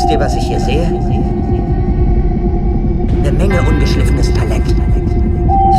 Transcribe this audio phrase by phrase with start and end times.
[0.00, 0.86] Wisst ihr, was ich hier sehe?
[3.18, 4.74] Eine Menge ungeschliffenes Talent.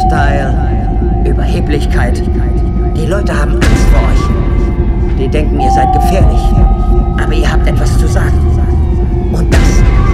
[0.05, 0.53] Style,
[1.25, 2.21] Überheblichkeit.
[2.95, 5.17] Die Leute haben Angst vor euch.
[5.17, 6.39] Die denken, ihr seid gefährlich.
[7.19, 8.37] Aber ihr habt etwas zu sagen.
[9.33, 9.59] Und das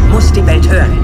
[0.10, 0.98] muss die Welt hören.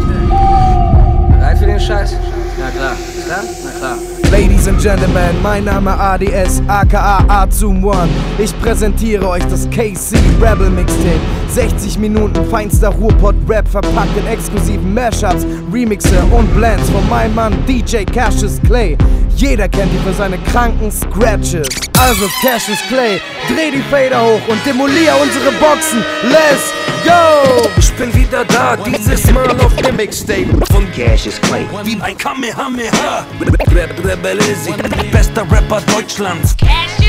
[1.29, 2.15] Bereit für den Scheiß?
[2.57, 2.95] Na klar.
[3.25, 3.43] Klar?
[3.65, 3.97] Na klar.
[4.31, 8.07] Ladies and Gentlemen, mein Name ADS, aka Azum One.
[8.37, 11.42] Ich präsentiere euch das KC Rebel Mixtape.
[11.53, 18.05] 60 Minuten feinster Ruhrpott-Rap verpackt in exklusiven Mashups, Remixe und Blends von meinem Mann DJ
[18.05, 18.97] Cassius Clay.
[19.35, 21.67] Jeder kennt ihn für seine kranken Scratches.
[21.99, 26.03] Also Cassius Clay, dreh die Fader hoch und demolier unsere Boxen.
[26.23, 26.73] Let's
[27.05, 27.69] go!
[27.77, 31.67] Ich bin wieder da, dieses Mal auf dem Mixtape von Cassius Clay.
[31.83, 33.27] Wie ein Kamehameha.
[33.75, 34.73] Rap Rebel Izzy,
[35.11, 36.55] bester Rapper Deutschlands.
[36.57, 37.02] Cassius.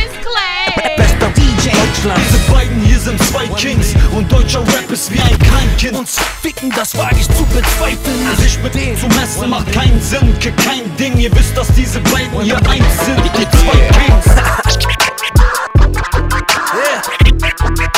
[1.65, 2.23] Deutschlands.
[2.29, 5.97] Diese beiden hier sind zwei Kings und deutscher Rap ist wie ein Kleinkind.
[5.97, 8.37] Uns ficken, das wage ich zu bezweifeln.
[8.39, 11.17] Sich mit denen zu messen macht keinen Sinn, kick kein Ding.
[11.17, 14.25] Ihr wisst, dass diese beiden hier eins sind, die zwei Kings.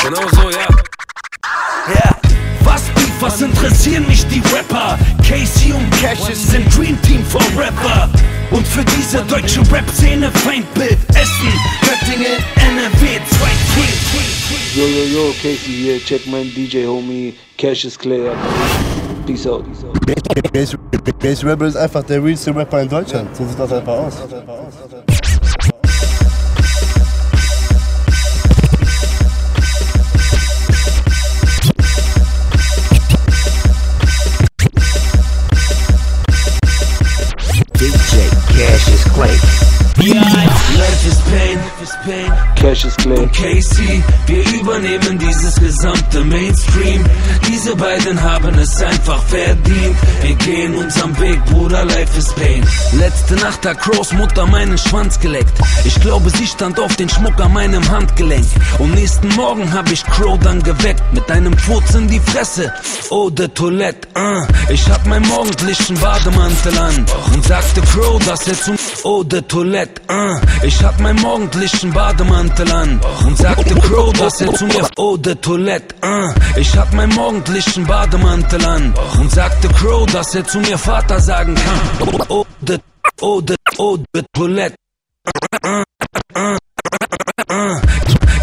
[0.03, 0.67] Genau so, ja.
[1.93, 2.26] Ja.
[3.27, 4.97] Was interessieren mich die Rapper?
[5.17, 8.09] Casey und Cassius sind Dream Team for Rapper.
[8.51, 14.77] Und für diese deutsche Rap-Szene Feindbild Essen, Göttingen, NRW, zwei Kings.
[14.77, 18.31] Yo, yo, yo, Casey hier, check mein DJ Homie Cassius Clay.
[19.25, 19.65] Peace out.
[20.53, 20.77] Base,
[21.19, 23.35] Base Rebel ist einfach der realste Rapper in Deutschland.
[23.35, 24.13] So sieht das einfach aus.
[42.03, 42.56] Pain, life is pain.
[42.67, 43.27] Cassius Clay.
[43.27, 47.05] Casey, wir übernehmen dieses gesamte Mainstream.
[47.47, 49.95] Diese beiden haben es einfach verdient.
[50.21, 52.67] Wir gehen unserem Weg, Bruder, life is pain.
[52.99, 55.57] Letzte Nacht hat Crows Mutter meinen Schwanz geleckt.
[55.85, 58.45] Ich glaube, sie stand auf den Schmuck an meinem Handgelenk.
[58.79, 61.01] Und nächsten Morgen hab ich Crow dann geweckt.
[61.13, 62.73] Mit einem Furz in die Fresse.
[63.09, 64.43] Oh, de Toilette, uh.
[64.67, 67.05] Ich hab meinen morgendlichen Bademantel an.
[67.33, 70.37] Und sagte Crow, dass er zum Oh, de Toilette, uh.
[70.63, 72.99] Ich hab meinen morgendlichen Bademantel an.
[73.25, 76.31] Und sagte Crow, dass er zu mir Oh, de Toilette, uh.
[76.55, 78.93] Ich hab meinen morgendlichen Bademantel an.
[79.19, 82.25] Und sagte Crow, dass er zu mir Vater sagen kann.
[82.29, 82.79] Oh, de,
[83.21, 84.75] oh, de, oh, de Toilette.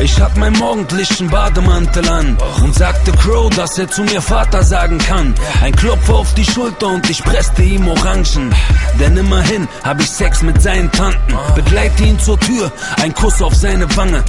[0.05, 4.99] Ich hab meinen morgendlichen Bademantel an und sagte Crow, dass er zu mir Vater sagen
[4.99, 5.35] kann.
[5.63, 8.55] Ein Klopfer auf die Schulter und ich presste ihm Orangen.
[9.01, 11.35] Denn immerhin hab ich Sex mit seinen Tanten.
[11.55, 12.71] Begleite ihn zur Tür,
[13.01, 14.23] ein Kuss auf seine Wange.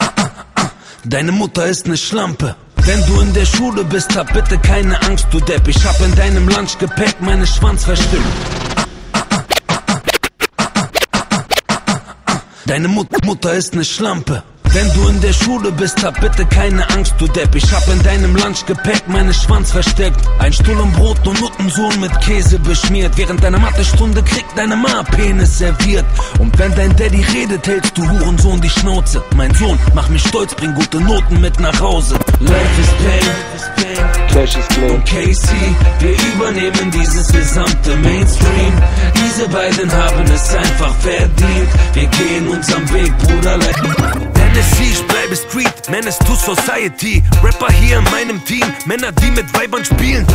[0.00, 0.70] Ah, ah, ah.
[1.04, 2.56] Deine Mutter ist ne Schlampe.
[2.78, 5.68] Wenn du in der Schule bist, hab bitte keine Angst, du Depp.
[5.68, 8.24] Ich hab in deinem Lunchgepäck meine Schwanz verstückt.
[12.66, 14.42] Deine Mut Mutter ist ne Schlampe.
[14.72, 17.54] Wenn du in der Schule bist, hab bitte keine Angst, du Depp.
[17.54, 20.18] Ich hab in deinem Lunchgepäck meine Schwanz versteckt.
[20.38, 23.12] Ein Stuhl und Brot und Nuttensohn mit Käse beschmiert.
[23.16, 26.06] Während deiner Mathestunde kriegt deine Ma Penis serviert.
[26.38, 29.22] Und wenn dein Daddy redet, hältst du Hurensohn die Schnauze.
[29.36, 32.14] Mein Sohn, mach mich stolz, bring gute Noten mit nach Hause.
[32.40, 33.52] Life is pain.
[34.32, 34.90] Cassius Clay.
[34.90, 38.72] Und Casey, wir übernehmen dieses gesamte Mainstream.
[39.14, 41.68] Diese beiden haben es einfach verdient.
[41.92, 43.58] Wir gehen unserem Weg, Bruder.
[44.52, 47.22] Tennessee, ich bleibe Street, Menace to Society.
[47.42, 50.26] Rapper hier in meinem Team, Männer, die mit Weibern spielen.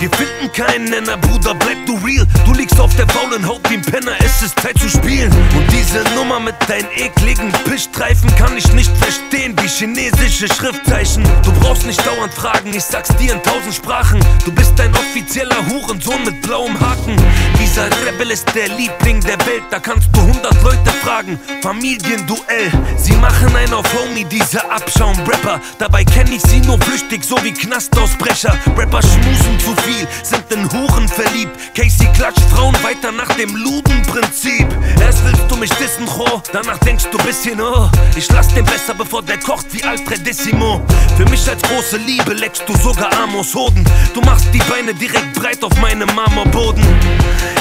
[0.00, 2.26] Wir finden keinen Nenner, Bruder, bleib du real.
[2.44, 5.30] Du liegst auf der faulen Haut wie ein Penner, es ist Zeit zu spielen.
[5.30, 11.22] Und diese Nummer mit deinen ekligen Pischstreifen kann ich nicht verstehen, wie chinesische Schriftzeichen.
[11.44, 14.18] Du brauchst nicht dauernd fragen, ich sag's dir in tausend Sprachen.
[14.44, 17.14] Du bist ein offizieller Hurensohn mit blauem Haken.
[17.62, 21.38] Dieser Rebel ist der Liebling der Welt, da kannst du hundert Leute fragen.
[21.62, 25.60] Familienduell, sie machen einen auf Homie, diese Abschaum-Rapper.
[25.78, 28.56] Dabei kenn ich sie nur flüchtig, so wie Knastausbrecher.
[28.76, 31.52] Rapper schmusen zu viel, sind in Huren verliebt.
[31.74, 34.66] Casey klatscht Frauen weiter nach dem Ludenprinzip.
[35.00, 38.94] Erst willst du mich dissen, Cho, danach denkst du bisschen, oh, ich lass den besser,
[38.94, 40.80] bevor der kocht wie Alfredissimo.
[41.16, 43.84] Für mich als große Liebe leckst du sogar Amos Hoden.
[44.14, 46.84] Du machst die Beine direkt breit auf meinem Marmorboden.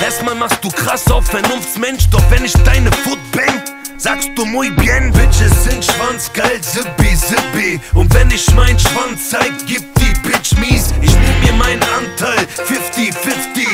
[0.01, 3.61] Erstmal machst du krass auf Vernunftsmensch, doch wenn ich deine Foot bang,
[4.01, 7.79] Sagst du muy bien, Bitches sind schwanzgeil, zippy, zippy.
[7.93, 10.91] Und wenn ich mein Schwanz zeig, gib die Bitch mies.
[11.03, 13.67] Ich nehm mir meinen Anteil, 50-50.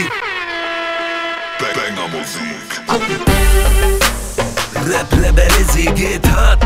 [1.60, 2.68] Banger Musik.
[4.86, 6.62] Rap Rebel Izzy geht hart.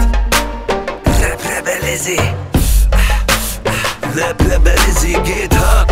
[1.21, 2.19] Rap Rebel Izzy.
[4.15, 5.91] Rap Rebel Izzy geht hart.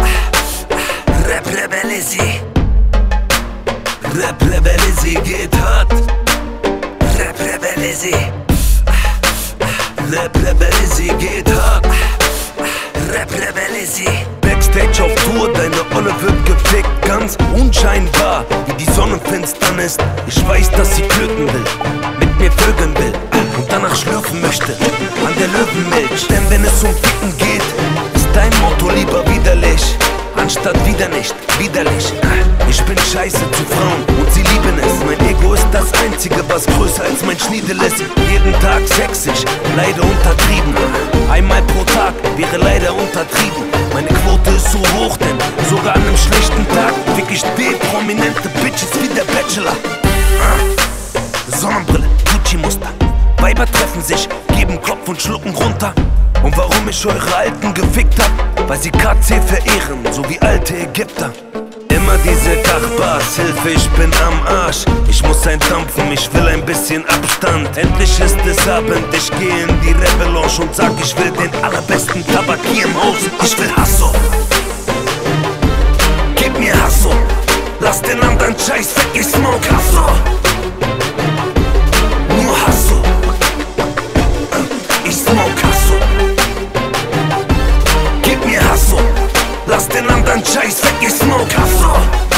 [1.27, 2.41] Rap Rebel Izzy.
[4.15, 6.08] Rap Rebel Izzy geht hart.
[7.81, 8.15] Izzy.
[10.11, 11.85] Rap Rebel Izzy geht hart.
[13.13, 14.09] Rap Rebel Izzy.
[14.41, 16.89] Backstage auf Tour, deine Olle wird gefickt.
[17.03, 19.19] Ganz unscheinbar, wie die Sonne
[19.85, 19.99] ist.
[20.27, 21.63] Ich weiß, dass sie töten will,
[22.19, 23.13] mit mir vögeln will
[23.57, 24.73] und danach schlürfen möchte.
[25.25, 27.63] An der Löwenmilch, denn wenn es um Ficken geht,
[28.15, 29.97] ist dein Motto lieber widerlich
[30.49, 32.11] anstatt wieder nicht, widerlich.
[32.67, 35.05] Ich bin scheiße zu Frauen und sie lieben es.
[35.05, 37.99] Mein Ego ist das einzige, was größer als mein Schniedel ist.
[38.31, 39.45] Jeden Tag sexig,
[39.77, 40.73] leider untertrieben.
[41.31, 43.63] Einmal pro Tag wäre leider untertrieben.
[43.93, 45.37] Meine Quote ist so hoch, denn
[45.69, 49.75] sogar an einem schlechten Tag fick ich D-prominente Bitches wie der Bachelor.
[51.59, 52.89] Sonnenbrille, Gucci-Muster.
[53.37, 55.93] Weiber treffen sich, geben Kopf und schlucken runter.
[56.43, 58.69] Und warum ich eure Alten gefickt hab?
[58.69, 61.31] Weil sie KC verehren, so wie alte Ägypter.
[61.89, 64.85] Immer diese Kachbars, Hilfe, ich bin am Arsch.
[65.09, 67.75] Ich muss ein Dampfen, ich will ein bisschen Abstand.
[67.77, 72.25] Endlich ist es Abend, ich geh in die Rebellounge und sag, ich will den allerbesten
[72.27, 73.19] Tabak hier im Haus.
[73.43, 74.11] Ich will Hasso.
[76.35, 77.11] Gib mir Hasso.
[77.81, 80.05] Lass den anderen Scheiß weg, ich smoke Hasso.
[89.99, 92.28] Lass den anderen Scheiß weg, ich smoke Hasso.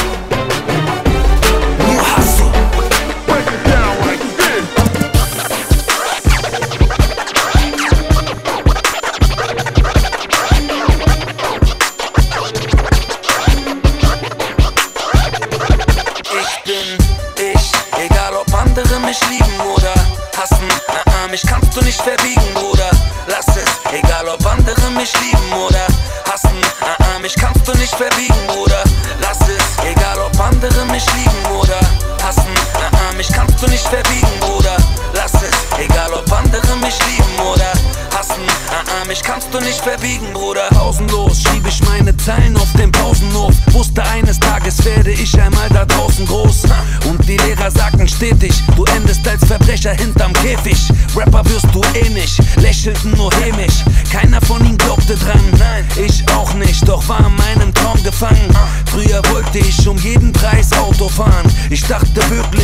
[42.24, 43.54] Zeilen auf den Pausenhof.
[43.72, 46.62] Wusste eines Tages werde ich einmal da draußen groß.
[47.08, 50.78] Und die Lehrer sagten stetig, du endest als Verbrecher hinterm Käfig.
[51.16, 53.84] Rapper wirst du eh nicht, lächelten nur hämisch.
[54.12, 58.56] Keiner von ihnen glaubte dran, nein, ich auch nicht, doch war in meinem Traum gefangen.
[58.86, 61.52] Früher wollte ich um jeden Preis Auto fahren.
[61.70, 62.61] Ich dachte wirklich,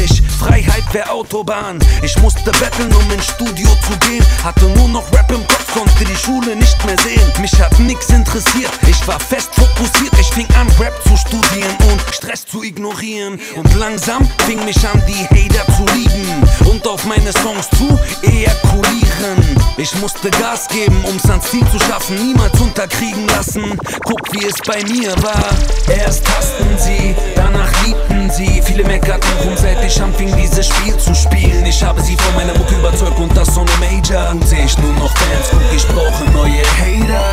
[0.92, 1.78] Wäre Autobahn.
[2.02, 4.24] Ich musste betteln, um ins Studio zu gehen.
[4.42, 7.32] Hatte nur noch Rap im Kopf, konnte die Schule nicht mehr sehen.
[7.40, 10.12] Mich hat nix interessiert, ich war fest fokussiert.
[10.18, 13.38] Ich fing an, Rap zu studieren und Stress zu ignorieren.
[13.56, 19.58] Und langsam fing mich an, die Hater zu lieben und auf meine Songs zu ejakulieren.
[19.76, 23.78] Ich musste Gas geben, um's ans Ziel zu schaffen, niemals unterkriegen lassen.
[24.04, 25.50] Guck, wie es bei mir war.
[25.88, 28.62] Erst hassten sie, danach liebten sie.
[28.62, 31.64] Viele meckerten rum, seit ich anfing, dieses Spiel zu spielen.
[31.66, 34.30] Ich habe sie von meiner Mucke überzeugt und das ohne Major.
[34.30, 37.24] Und seh ich nur noch Fans, guck, ich brauche neue Hater.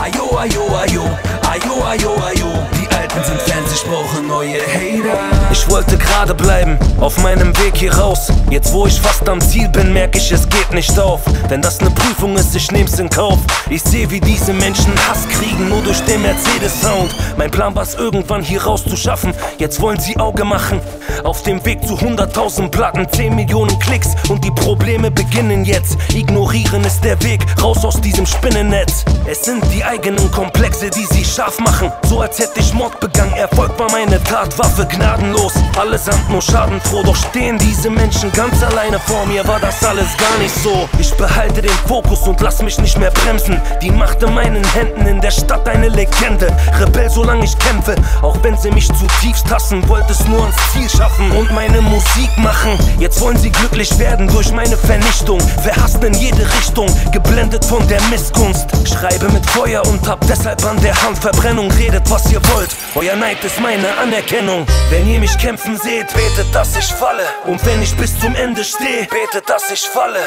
[0.00, 1.04] Ayo, ayo, ayo,
[1.50, 2.68] ayo, ayo, ayo.
[2.74, 5.35] Die Alten sind Fans, ich brauche neue Hater.
[5.58, 8.30] Ich wollte gerade bleiben, auf meinem Weg hier raus.
[8.50, 11.22] Jetzt wo ich fast am Ziel bin, merke ich, es geht nicht auf.
[11.50, 13.38] Denn das ne Prüfung ist, ich nehm's in Kauf.
[13.70, 17.16] Ich seh, wie diese Menschen Hass kriegen, nur durch den Mercedes-Sound.
[17.38, 19.32] Mein Plan war's irgendwann hier rauszuschaffen.
[19.58, 20.80] Jetzt wollen sie Auge machen.
[21.24, 24.10] Auf dem Weg zu 100.000 Platten, 10 Millionen Klicks.
[24.28, 25.96] Und die Probleme beginnen jetzt.
[26.14, 29.04] Ignorieren ist der Weg, raus aus diesem Spinnennetz.
[29.26, 31.90] Es sind die eigenen Komplexe, die sie scharf machen.
[32.08, 33.32] So als hätte ich Mord begangen.
[33.32, 35.45] Erfolg war meine Tatwaffe, gnadenlos.
[35.78, 37.02] Allesamt nur schadenfroh.
[37.02, 39.46] Doch stehen diese Menschen ganz alleine vor mir.
[39.46, 40.88] War das alles gar nicht so.
[40.98, 43.60] Ich behalte den Fokus und lass mich nicht mehr bremsen.
[43.82, 46.48] Die Macht in meinen Händen, in der Stadt eine Legende.
[46.80, 47.94] Rebell, solange ich kämpfe.
[48.22, 52.30] Auch wenn sie mich zutiefst hassen, wollte es nur ans Ziel schaffen und meine Musik
[52.36, 52.78] machen.
[52.98, 55.40] Jetzt wollen sie glücklich werden durch meine Vernichtung.
[55.40, 58.66] Verhasst in jede Richtung, geblendet von der Missgunst.
[58.88, 61.70] Schreibe mit Feuer und hab deshalb an der Hand Verbrennung.
[61.72, 62.70] Redet, was ihr wollt.
[62.94, 64.66] Euer Neid ist meine Anerkennung.
[64.90, 67.24] Wenn ihr mich kämpfen seht, betet, dass ich falle.
[67.44, 70.20] Und wenn ich bis zum Ende stehe, betet, dass ich falle.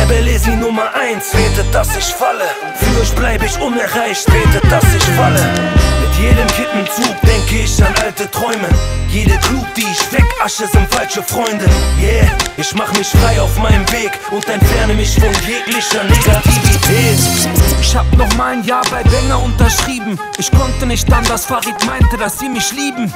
[0.00, 2.44] Rebellesi Nummer 1, betet, dass ich falle.
[2.76, 5.40] Für euch bleib ich unerreicht, betet, dass ich falle.
[6.00, 8.68] Mit jedem Kippenzug denke ich an alte Träume.
[9.08, 11.66] Jede Klug, die ich weg, Asche sind falsche Freunde.
[12.00, 17.18] Yeah, ich mach mich frei auf meinem Weg und entferne mich von jeglicher Negativität.
[17.80, 20.18] Ich hab noch mal ein Jahr bei Banger unterschrieben.
[20.38, 23.12] Ich konnte nicht anders, Farid meinte, dass sie mich lieben.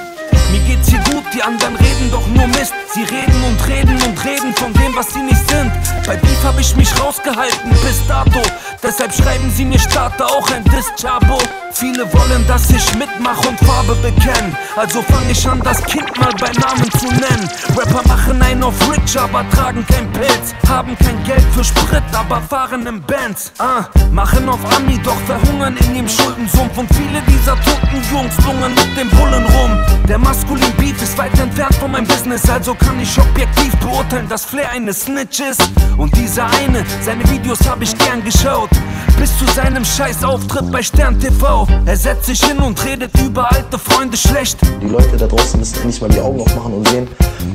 [0.51, 2.73] Mir geht's hier gut, die anderen reden doch nur Mist.
[2.95, 5.71] Sie reden und reden und reden von dem, was sie nicht sind.
[6.07, 8.41] Bei Beef hab ich mich rausgehalten bis dato.
[8.83, 11.39] Deshalb schreiben sie mir Starter auch ein Diss-Chabo.
[11.73, 14.57] Viele wollen, dass ich mitmach und Farbe bekenne.
[14.75, 17.49] Also fang ich an, das Kind mal bei Namen zu nennen.
[17.77, 20.55] Rapper machen einen auf Rich, aber tragen kein Pilz.
[20.69, 23.53] Haben kein Geld für Sprit, aber fahren im Bands.
[23.59, 26.79] Ah, machen auf Ami, doch verhungern in dem Schuldensumpf.
[26.79, 29.79] Und viele dieser toten Jungs lungern mit dem Bullen rum.
[30.09, 34.45] Der maskulin Beat ist weit entfernt von meinem Business, also kann ich objektiv beurteilen, dass
[34.45, 35.63] Flair eine Snitch ist.
[35.97, 38.71] Und dieser eine, seine Videos hab ich gern geschaut.
[39.19, 41.67] Bis zu seinem scheiß Auftritt bei Stern TV.
[41.87, 44.59] Er setzt sich hin und redet über alte Freunde schlecht.
[44.81, 47.09] Die Leute da draußen müssen endlich mal die Augen aufmachen und sehen,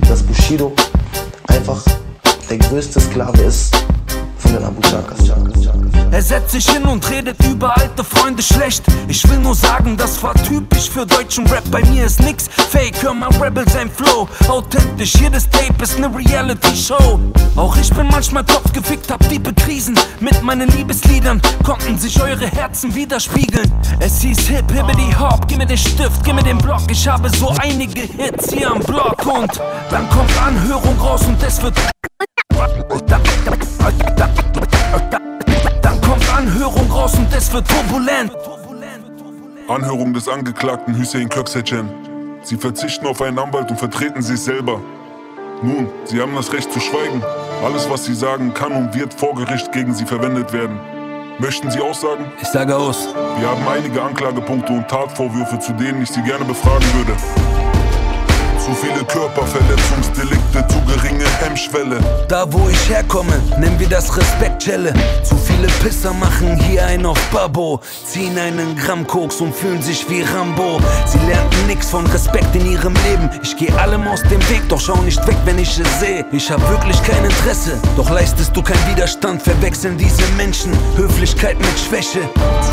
[0.08, 0.74] dass Bushido
[1.48, 1.82] einfach
[2.50, 3.74] der größte Sklave ist
[4.54, 4.82] von den Abu.
[6.12, 8.84] Er setzt sich hin und redet über alte Freunde schlecht.
[9.08, 11.64] Ich will nur sagen, das war typisch für deutschen Rap.
[11.72, 14.28] Bei mir ist nix fake, hör mal Rebel sein Flow.
[14.48, 17.20] Authentisch, jedes Tape ist ne Reality-Show.
[17.56, 19.98] Auch ich bin manchmal kopfgefickt, hab tiefe Krisen.
[20.20, 23.72] Mit meinen Liebesliedern konnten sich eure Herzen widerspiegeln.
[24.00, 26.82] Es hieß Hip, Hibbity Hop, gib mir den Stift, gib mir den Block.
[26.92, 31.60] Ich habe so einige Hits hier am Block und dann kommt Anhörung raus und es
[31.62, 31.74] wird.
[35.82, 38.32] Dann kommt Anhörung raus und es wird turbulent.
[39.68, 41.90] Anhörung des Angeklagten Hüseyin Köksechen.
[42.44, 44.80] Sie verzichten auf einen Anwalt und vertreten sich selber.
[45.62, 47.24] Nun, Sie haben das Recht zu schweigen.
[47.64, 50.78] Alles, was Sie sagen, kann und wird vor Gericht gegen Sie verwendet werden.
[51.40, 52.32] Möchten Sie aussagen?
[52.42, 53.08] Ich sage aus.
[53.40, 57.63] Wir haben einige Anklagepunkte und Tatvorwürfe, zu denen ich Sie gerne befragen würde.
[58.64, 62.00] Zu viele Körperverletzungsdelikte, zu geringe Hemmschwelle.
[62.30, 64.94] Da wo ich herkomme, nennen wir das Respektschelle.
[65.22, 67.82] Zu viele Pisser machen hier ein auf Babo.
[68.06, 70.80] Ziehen einen Gramm Koks und fühlen sich wie Rambo.
[71.06, 73.30] Sie lernten nix von Respekt in ihrem Leben.
[73.44, 76.26] Ich geh allem aus dem Weg, doch schau nicht weg, wenn ich es sehe.
[76.32, 79.42] Ich hab wirklich kein Interesse, doch leistest du keinen Widerstand.
[79.42, 82.22] Verwechseln diese Menschen Höflichkeit mit Schwäche.
[82.62, 82.72] Zu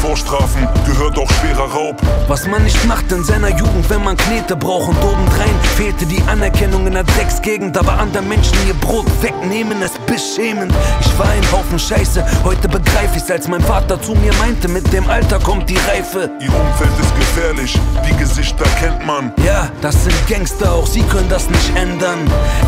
[0.00, 2.00] Vorstrafen gehört auch schwerer Raub.
[2.26, 6.22] Was man nicht macht in seiner Jugend, wenn man Knete braucht und obendrein fehlte die
[6.22, 10.72] Anerkennung in der Drecksgegend, aber anderen Menschen ihr Brot wegnehmen, es beschämend.
[11.00, 14.90] Ich war ein Haufen Scheiße, heute begreif ich's, als mein Vater zu mir meinte, mit
[14.92, 16.30] dem Alter kommt die Reife.
[16.40, 17.78] Ihr Umfeld ist gefährlich,
[18.08, 19.32] die Gesichter kennt man.
[19.44, 22.18] Ja, das sind Gangster, auch sie können das nicht ändern.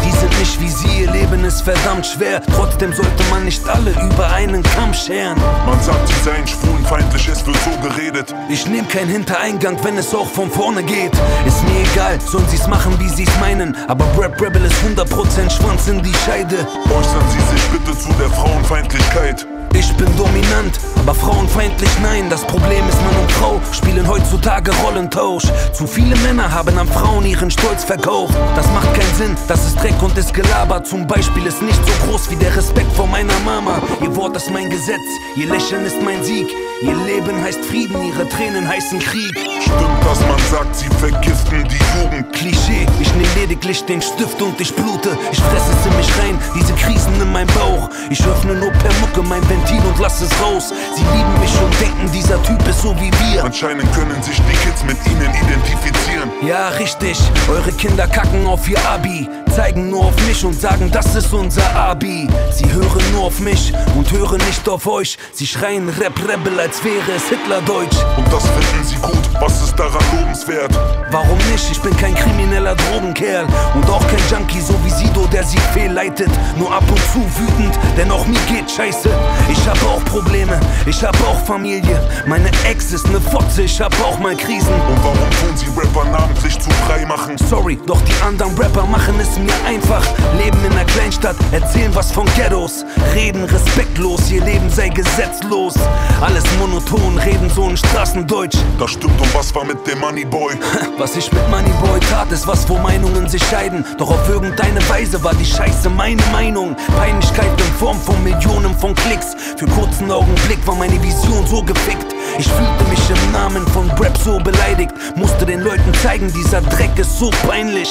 [0.04, 2.42] Die sind nicht wie sie, ihr Leben ist verdammt schwer.
[2.56, 5.38] Trotzdem sollte man nicht alle über einen Kamm scheren.
[5.66, 8.34] Man sagt, sie seien schwulenfeindlich, es wird so geredet.
[8.48, 11.12] Ich nehm keinen Hintereingang, wenn es auch von vorne geht.
[11.46, 13.76] Ist mir egal, sollen sie's machen, wie sie's meinen.
[13.88, 16.66] Aber Rap Rebel ist 100% Schwanz in die Scheide.
[16.84, 19.46] Äußern Sie sich bitte zu der Frauenfeindlichkeit.
[19.74, 22.28] Ich bin dominant, aber frauenfeindlich nein.
[22.28, 25.44] Das Problem ist, Mann und Frau spielen heutzutage Rollentausch.
[25.72, 28.34] Zu viele Männer haben an Frauen ihren Stolz verkauft.
[28.54, 30.84] Das macht keinen Sinn, das ist Dreck und ist Gelaber.
[30.84, 33.80] Zum Beispiel ist nicht so groß wie der Respekt vor meiner Mama.
[34.02, 35.00] Ihr Wort ist mein Gesetz,
[35.36, 36.48] ihr Lächeln ist mein Sieg.
[36.82, 39.38] Ihr Leben heißt Frieden, ihre Tränen heißen Krieg.
[39.38, 42.32] Stimmt, dass man sagt, sie vergiften die Jugend.
[42.32, 45.16] Klischee, ich nehm lediglich den Stift und ich blute.
[45.30, 47.88] Ich fresse es in mich rein, diese Krisen in meinem Bauch.
[48.10, 50.72] Ich öffne nur per Mucke mein Ventil und lass es raus.
[50.94, 53.44] Sie lieben mich und denken, dieser Typ ist so wie wir.
[53.44, 56.30] Anscheinend können sich die Kids mit ihnen identifizieren.
[56.42, 59.28] Ja, richtig, eure Kinder kacken auf ihr Abi.
[59.54, 62.26] Zeigen nur auf mich und sagen, das ist unser Abi.
[62.50, 65.18] Sie hören nur auf mich und hören nicht auf euch.
[65.34, 67.98] Sie schreien Rap Rebel, als wäre es Hitlerdeutsch.
[68.16, 70.72] Und das finden sie gut, was ist daran lobenswert?
[71.10, 71.70] Warum nicht?
[71.70, 73.44] Ich bin kein krimineller Drogenkerl
[73.74, 76.30] und auch kein Junkie, so wie Sido, der sie fehlleitet.
[76.56, 79.10] Nur ab und zu wütend, denn auch mir geht scheiße.
[79.50, 82.00] Ich hab auch Probleme, ich hab auch Familie.
[82.26, 84.72] Meine Ex ist ne Fotze, ich hab auch mal Krisen.
[84.72, 87.36] Und warum tun sie Rapper namentlich zu frei machen?
[87.50, 90.04] Sorry, doch die anderen Rapper machen es mir einfach.
[90.38, 92.84] Leben in einer Kleinstadt, erzählen was von Ghettos.
[93.14, 95.74] Reden respektlos, ihr Leben sei gesetzlos.
[96.20, 98.56] Alles monoton, reden so ein Straßendeutsch.
[98.78, 100.54] Das stimmt und was war mit dem Moneyboy?
[100.98, 103.84] Was ich mit Moneyboy tat, ist was, wo Meinungen sich scheiden.
[103.98, 106.76] Doch auf irgendeine Weise war die Scheiße meine Meinung.
[106.96, 109.34] Peinlichkeit in Form von Millionen von Klicks.
[109.56, 112.11] Für kurzen Augenblick war meine Vision so gefickt.
[112.38, 114.92] Ich fühlte mich im Namen von Rap so beleidigt.
[115.16, 117.88] Musste den Leuten zeigen, dieser Dreck ist so peinlich.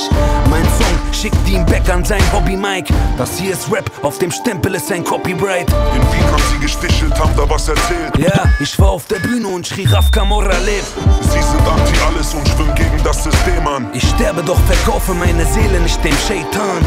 [0.50, 2.94] Mein Song schickt ihn back an sein Hobby Mike.
[3.18, 5.70] Das hier ist Rap, auf dem Stempel ist ein Copyright.
[5.70, 8.18] In Wien haben sie gestichelt, haben da was erzählt.
[8.18, 10.88] Ja, ich war auf der Bühne und schrie Raf Camorra lebt.
[11.22, 13.88] Sie sind anti alles und schwimmen gegen das System an.
[13.94, 16.82] Ich sterbe, doch verkaufe meine Seele nicht dem Shaitan.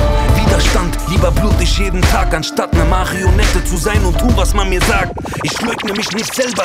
[0.44, 4.68] Widerstand, lieber blut ich jeden Tag, anstatt ne Marionette zu sein und tu, was man
[4.68, 5.12] mir sagt.
[5.42, 6.64] Ich leugne mich nicht selber.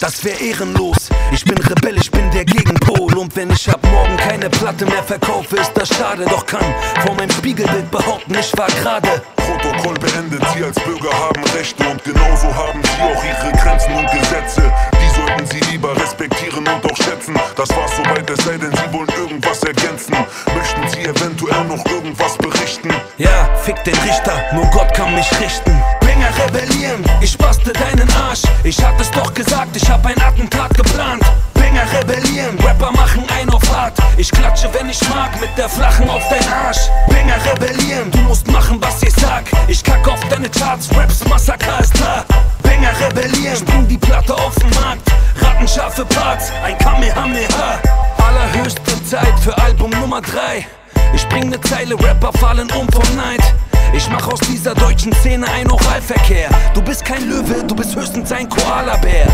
[0.00, 1.08] das wär ehrenlos.
[1.32, 3.16] Ich bin Rebell, ich bin der Gegenpol.
[3.16, 6.24] Und wenn ich ab morgen keine Platte mehr verkaufe, ist das schade.
[6.30, 6.64] Doch kann
[7.04, 9.22] vor meinem Spiegelbild behaupten, ich war gerade.
[9.36, 14.10] Protokoll beendet, Sie als Bürger haben Rechte und genauso haben Sie auch Ihre Grenzen und
[14.10, 14.72] Gesetze.
[15.08, 17.34] Die sollten Sie lieber respektieren und auch schätzen.
[17.56, 20.14] Das war's soweit, es sei denn, Sie wollen irgendwas ergänzen.
[20.54, 22.90] Möchten Sie eventuell noch irgendwas berichten?
[23.16, 25.72] Ja, fick den Richter, nur Gott kann mich richten.
[26.00, 28.42] Bringer rebellieren, ich baste deinen Arsch.
[28.64, 31.22] Ich hatte es doch gesagt, ich hab ein Attentat geplant.
[31.68, 33.92] Bringer rebellieren, Rapper machen ein auf hart.
[34.16, 36.88] Ich klatsche, wenn ich mag, mit der flachen auf dein Arsch.
[37.08, 39.44] Bringer rebellieren, du musst machen, was ich sag.
[39.66, 42.24] Ich kacke auf deine Charts, Raps, Massaker ist da.
[42.62, 45.10] Bringer rebellieren, spring die Platte auf den Markt.
[45.42, 47.78] Rattenscharfe Parts, ein Kamehameha.
[48.16, 50.66] Allerhöchste Zeit für Album Nummer 3.
[51.14, 53.42] Ich bring ne Zeile, Rapper fallen um vom Neid.
[53.92, 56.50] Ich mach aus dieser deutschen Szene ein Oralverkehr.
[56.74, 59.26] Du bist kein Löwe, du bist höchstens ein Koalabär.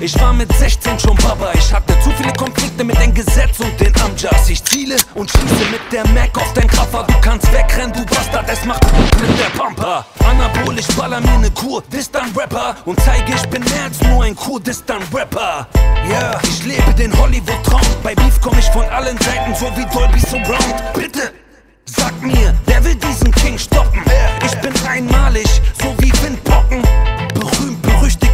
[0.00, 1.50] Ich war mit 16 schon Papa.
[1.54, 4.48] Ich hatte zu viele Konflikte mit dem Gesetz und den Amjas.
[4.48, 7.04] Ich ziele und schieße mit der Mac auf dein Kraffer.
[7.06, 8.84] Du kannst wegrennen, du Bastard, es macht
[9.20, 10.04] mit der Pampa.
[10.28, 12.76] Anabol, ich baller mir ne Kur, distan Rapper.
[12.84, 15.66] Und zeige, ich bin mehr als nur ein Kurdistan Rapper.
[16.10, 17.80] Ja, ich lebe den Hollywood-Traum.
[18.02, 20.74] Bei Beef komm ich von allen Seiten, so wie Dolby Surround.
[20.94, 21.32] Bitte,
[21.96, 24.02] Sag mir, wer will diesen King stoppen?
[24.44, 25.46] Ich bin einmalig,
[25.80, 26.82] so wie Windpocken.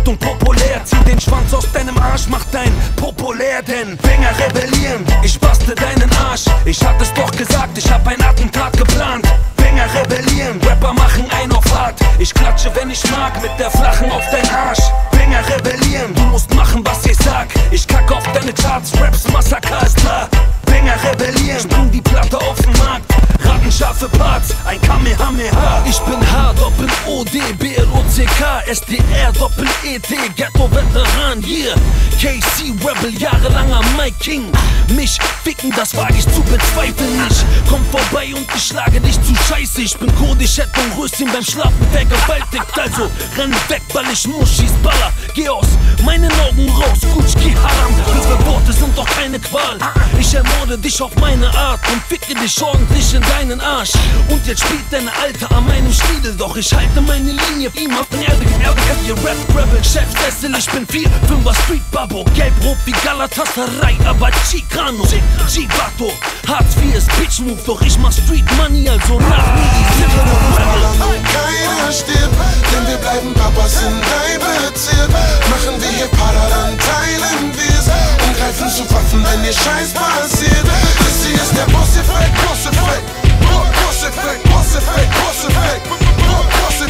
[0.09, 0.81] Und populär.
[0.87, 5.05] Zieh den Schwanz aus deinem Arsch, mach dein populär, denn Banger rebellieren.
[5.23, 6.47] Ich baste deinen Arsch.
[6.65, 9.27] Ich hatte es doch gesagt, ich hab ein Attentat geplant.
[9.57, 12.01] Banger rebellieren, Rapper machen ein auf hart.
[12.19, 14.81] Ich klatsche, wenn ich mag, mit der flachen auf dein Arsch.
[15.11, 17.49] Banger rebellieren, du musst machen, was ich sag.
[17.71, 20.27] Ich kacke auf deine Charts, Raps, Massaker ist da.
[20.65, 23.13] Banger rebellieren, spring die Platte auf den Markt.
[23.45, 25.83] Rattenscharfe Parts, ein Kamehameha.
[25.87, 29.67] Ich bin H, Doppel O, D, B, L, O, C, K, S, D, R, Doppel
[29.85, 31.75] E, T, Ghetto Veteran, hier.
[32.19, 34.51] KC Rebel, jahrelang am Mike King.
[34.89, 37.45] Mich ficken, das wage ich zu bezweifeln nicht.
[37.69, 39.83] Komm vorbei und ich schlage dich zu scheiße.
[39.83, 42.79] Ich bin Kurdisch, hätte und Röschen beim Schlafen vergewaltigt.
[42.79, 45.13] Also renn weg, weil ich nur schieß Baller.
[45.35, 45.67] Geh aus
[46.05, 47.95] meinen Augen raus, Kutschki Haram.
[48.15, 49.79] Unsere Worte sind doch keine Qual.
[50.19, 53.93] Ich ermorde dich auf meine Art und ficke dich ordentlich in deinen Arsch.
[54.29, 57.71] Und jetzt spielt deine Alte an meinem Schniedel, doch ich halte meine Linie.
[57.71, 62.25] Den Erde, Erde, ihr Rap, Rebel, Chef, Sessel, ich bin 4, 5er Street Babo.
[62.35, 65.05] Gelb-rot wie Galatasaray, aber Chicano.
[65.49, 66.13] Chibato,
[66.47, 71.23] Hartz IV ist Bitch Move, doch ich mach Street Money, also nach mir die Rebel.
[71.33, 72.37] Keiner stirbt,
[72.73, 75.09] denn wir bleiben Papas in dein Bezirk.
[75.49, 77.89] Machen wir hier Para, teilen wir's
[78.27, 80.67] und greifen zu Waffen, wenn ihr Scheiß passiert.
[80.99, 83.07] Das hier ist der Boss-Effekt, Boss-Effekt.
[83.41, 85.13] Bo- Boss-Effekt, Boss-Effekt,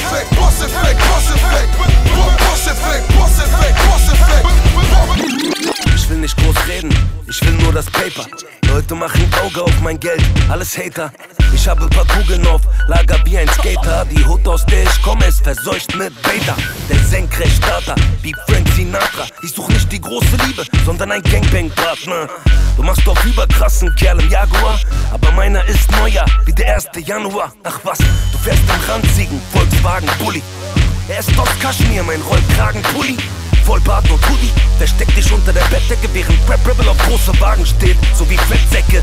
[0.08, 0.30] Boss-Effekt.
[0.30, 2.08] Bo- Boss-Effekt, Boss-Effekt, Boss-Effekt.
[2.16, 4.46] Bo- Boss-Effekt, Boss-Effekt, Boss-Effekt.
[5.94, 6.94] Ich will nicht groß reden,
[7.28, 8.26] ich will nur das Paper.
[8.68, 11.12] Leute machen Auge auf mein Geld, alles Hater.
[11.54, 14.04] Ich habe paar Kugeln auf Lager wie ein Skater.
[14.04, 16.54] Die Hut, aus der ich komme, ist verseucht mit Beta.
[16.88, 19.26] Der Senkrechtstarter, wie Frank Sinatra.
[19.42, 22.28] Ich such nicht die große Liebe, sondern ein Gangbang-Partner.
[22.76, 24.78] Du machst auf überkrassen Kerl im Jaguar,
[25.12, 26.90] aber meiner ist neuer, wie der 1.
[27.04, 27.52] Januar.
[27.64, 30.42] Ach was, du fährst im Randziegen, Volkswagen, Bulli.
[31.08, 33.16] Er ist aus Kaschmir, mein Rollkragenpulli.
[33.68, 37.66] Voll Bart und Hoodie, versteck dich unter der Bettdecke, während Rap Rebel auf große Wagen
[37.66, 39.02] steht, so wie Fettsäcke.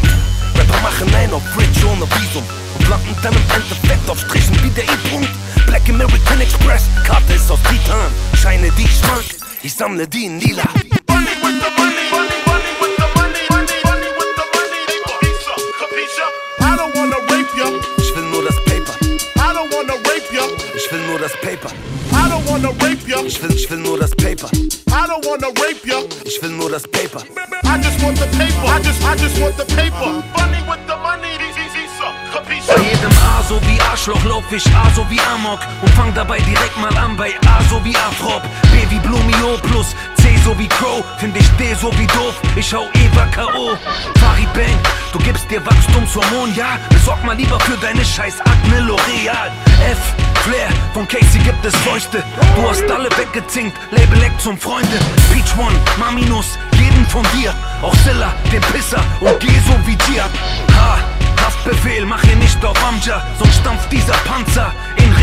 [0.58, 2.44] Rapper machen ein auf Bridge ohne Visum
[2.80, 5.30] und landen dann im Endeffekt auf Strichen wie der E-Punkt.
[5.68, 8.10] Black American Express, Karte ist aus Titan,
[8.42, 9.24] Scheine die ich mag,
[9.62, 10.64] ich sammle die in lila.
[16.58, 17.68] I don't wanna rape ya.
[18.00, 18.96] Ich will nur das Paper,
[19.36, 20.65] I don't wanna rape ya.
[20.86, 21.70] Ich will nur das Paper,
[22.12, 23.20] I don't wanna rape ya.
[23.26, 25.98] ich will, ich will nur das Paper, I don't wanna rape ya.
[26.24, 27.24] ich will nur das Paper.
[27.64, 28.68] I just want the paper.
[28.68, 30.24] I just, I just want the paper.
[30.38, 31.36] Money with the money.
[32.68, 36.40] Bei jedem A so wie Arschloch lauf ich A so wie Amok und fang dabei
[36.40, 40.68] direkt mal an bei A so wie Afrop, B wie Blumio plus C so wie
[40.68, 43.78] Crow, find ich D so wie doof, ich hau Eva K.O.
[46.06, 49.50] Wachstumshormon, ja, besorg mal lieber für deine scheiß Akne L'Oreal.
[49.90, 49.98] F,
[50.44, 52.24] Flair, von Casey gibt es Fäuste,
[52.56, 55.00] du hast alle weggezinkt, Label Eck zum Freunde,
[55.32, 60.24] Peach One, Maminus, jeden von dir, auch Silla, den Pisser und geh so wie dir.
[60.76, 61.00] Ha,
[61.44, 64.72] Haftbefehl, mach hier nicht auf Amja, sonst stampft dieser Panzer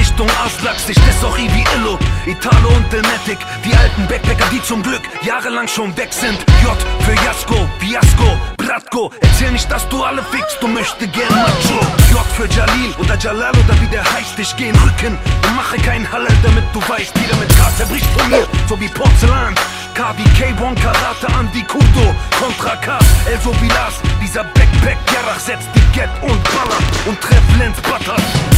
[0.02, 0.88] Richtung Aslaks.
[0.88, 5.68] Ich diss auch wie Illo, Italo und Delmatic, die alten Backpacker, die zum Glück jahrelang
[5.68, 6.38] schon weg sind.
[6.64, 11.78] J für Jasko, Fiasco, Bratko, erzähl nicht, dass du alle fickst, du möchte gern Macho.
[12.10, 15.76] J für Jalil oder Jalal oder wie der heißt, ich geh in Rücken und mache
[15.76, 19.54] keinen Halal, damit du weißt, wieder mit K zerbricht von mir, so wie Porzellan.
[19.94, 22.98] KBK, One Karate, Andy Kudo, Contra K,
[23.30, 24.00] Elso Vilas,
[24.32, 28.16] dieser Backpack, Gerach setzt die Get und ballert und trefft Lenz Butter.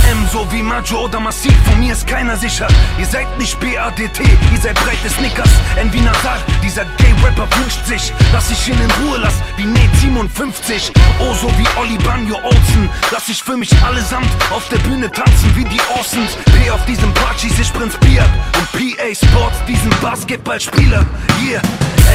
[0.08, 2.68] M so wie Majo oder Massiv, von mir ist keiner sicher.
[2.98, 5.50] Ihr seid nicht BADT, ihr seid breite Snickers.
[5.76, 9.96] N wie Nazar, dieser Gay-Rapper wünscht sich, dass ich ihn in Ruhe lass, wie Nate
[10.00, 10.92] 57.
[11.18, 15.56] Oh, so wie Olli Banjo Olsen, lass ich für mich allesamt auf der Bühne tanzen
[15.56, 16.37] wie die Orsons.
[16.44, 21.04] P auf diesem Part schieß ich Prinz Beard und PA Sports diesen Basketballspieler.
[21.42, 21.62] Yeah,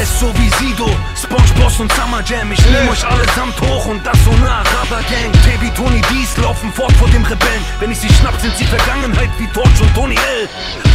[0.02, 0.90] S so wie Sido,
[1.22, 2.52] SpongeBoss und Summer Jam.
[2.52, 4.64] Ich nehm euch allesamt hoch und das so nah.
[4.80, 7.64] Rubber Gang, Tabi, Tony Dies laufen fort vor dem Rebellen.
[7.80, 10.50] Wenn ich sie schnapp, sind sie Vergangenheit wie Torch und Tony L.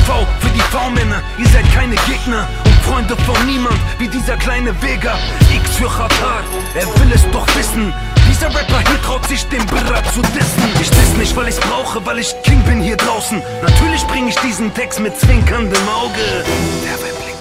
[0.07, 4.71] V für die V-Männer, ihr seid keine Gegner und Freunde von niemand, wie dieser kleine
[4.83, 5.17] Vega.
[5.55, 6.43] X für Khatar,
[6.75, 7.93] er will es doch wissen.
[8.29, 10.63] Dieser Rapper hier traut sich den Birra zu dissen.
[10.81, 13.43] Ich diss nicht, weil ich's brauche, weil ich King bin hier draußen.
[13.63, 16.45] Natürlich bring ich diesen Text mit zwinkerndem Auge.
[16.85, 17.34] Der will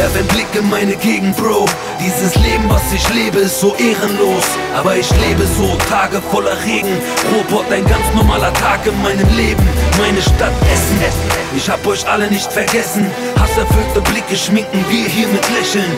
[0.00, 1.66] Werf Blick in meine Gegend, Bro.
[2.02, 4.44] Dieses Leben, was ich lebe, ist so ehrenlos.
[4.74, 6.96] Aber ich lebe so, Tage voller Regen.
[7.32, 9.62] Robot, ein ganz normaler Tag in meinem Leben.
[9.98, 10.98] Meine Stadt Essen.
[11.56, 13.10] Ich hab euch alle nicht vergessen.
[13.38, 15.90] Hasserfüllte Blicke schminken wir hier mit Lächeln.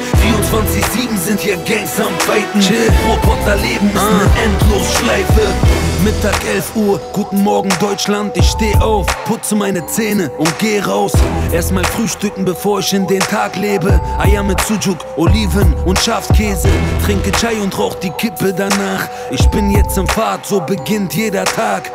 [0.50, 2.60] 24-7 sind hier Gangs am Fighten.
[2.60, 5.54] Chill, Roboter leben ist eine Endlosschleife.
[6.02, 8.36] Mittag 11 Uhr, guten Morgen Deutschland.
[8.36, 11.12] Ich steh auf, putze meine Zähne und geh raus.
[11.52, 14.00] Erstmal frühstücken, bevor ich in den Tag lebe.
[14.18, 16.68] Eier mit Sujuk, Oliven und Schafskäse.
[17.04, 19.08] Trinke Chai und rauch die Kippe danach.
[19.30, 21.90] Ich bin jetzt im Fahrt, so beginnt jeder Tag.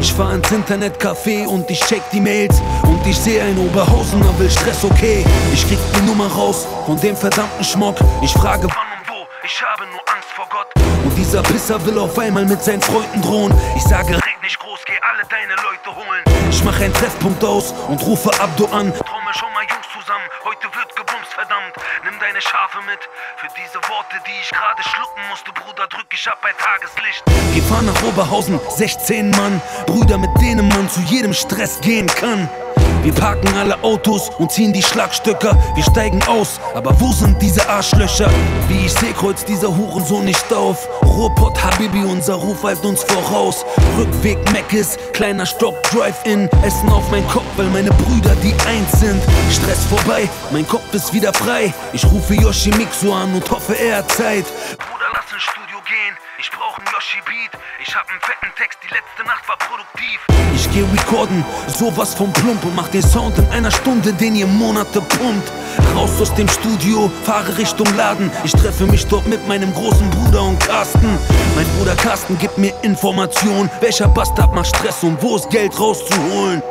[0.00, 2.60] Ich fahr ins Internetcafé und ich check die Mails.
[2.82, 5.24] Und ich seh ein Oberhausener will Stress, okay.
[5.52, 7.96] Ich krieg die Nummer raus von dem verdammten Schmock.
[8.20, 10.66] Ich frage wann und wo, ich habe nur Angst vor Gott.
[11.04, 13.54] Und dieser Pisser will auf einmal mit seinen Freunden drohen.
[13.76, 16.48] Ich sage, red nicht groß, geh alle deine Leute holen.
[16.50, 18.92] Ich mach einen Treffpunkt aus und rufe Abdo an.
[18.92, 19.81] Trommel schon mal Jungs
[21.32, 23.00] verdammt Nimm deine Schafe mit,
[23.36, 27.62] für diese Worte, die ich gerade schlucken musste Bruder, drück ich ab bei Tageslicht Wir
[27.64, 32.48] fahren nach Oberhausen, 16 Mann Brüder, mit denen man zu jedem Stress gehen kann
[33.02, 35.58] wir parken alle Autos und ziehen die Schlagstöcker.
[35.74, 38.30] Wir steigen aus, aber wo sind diese Arschlöcher?
[38.68, 40.88] Wie ich seh, kreuzt dieser Hurensohn nicht auf.
[41.02, 43.64] Ruhrpott Habibi, unser Ruf eilt uns voraus.
[43.98, 46.48] Rückweg Meckes, kleiner Stock, Drive-In.
[46.64, 49.20] Essen auf mein Kopf, weil meine Brüder die eins sind.
[49.50, 51.72] Stress vorbei, mein Kopf ist wieder frei.
[51.92, 54.46] Ich rufe Yoshimixu an und hoffe, er hat Zeit.
[54.78, 56.16] Bruder, lass ins Studio gehen.
[56.38, 57.60] Ich brauch einen Yoshi-Beat.
[57.86, 60.18] Ich hab einen fetten Text, die letzte Nacht war produktiv.
[60.54, 64.46] Ich geh recorden, sowas von plump und mach den Sound in einer Stunde, den ihr
[64.46, 65.52] Monate pumpt.
[65.94, 68.30] Raus aus dem Studio, fahre Richtung Laden.
[68.42, 71.18] Ich treffe mich dort mit meinem großen Bruder und Carsten.
[71.54, 76.62] Mein Bruder Carsten gibt mir Information, welcher Bastard macht Stress und wo ist Geld rauszuholen.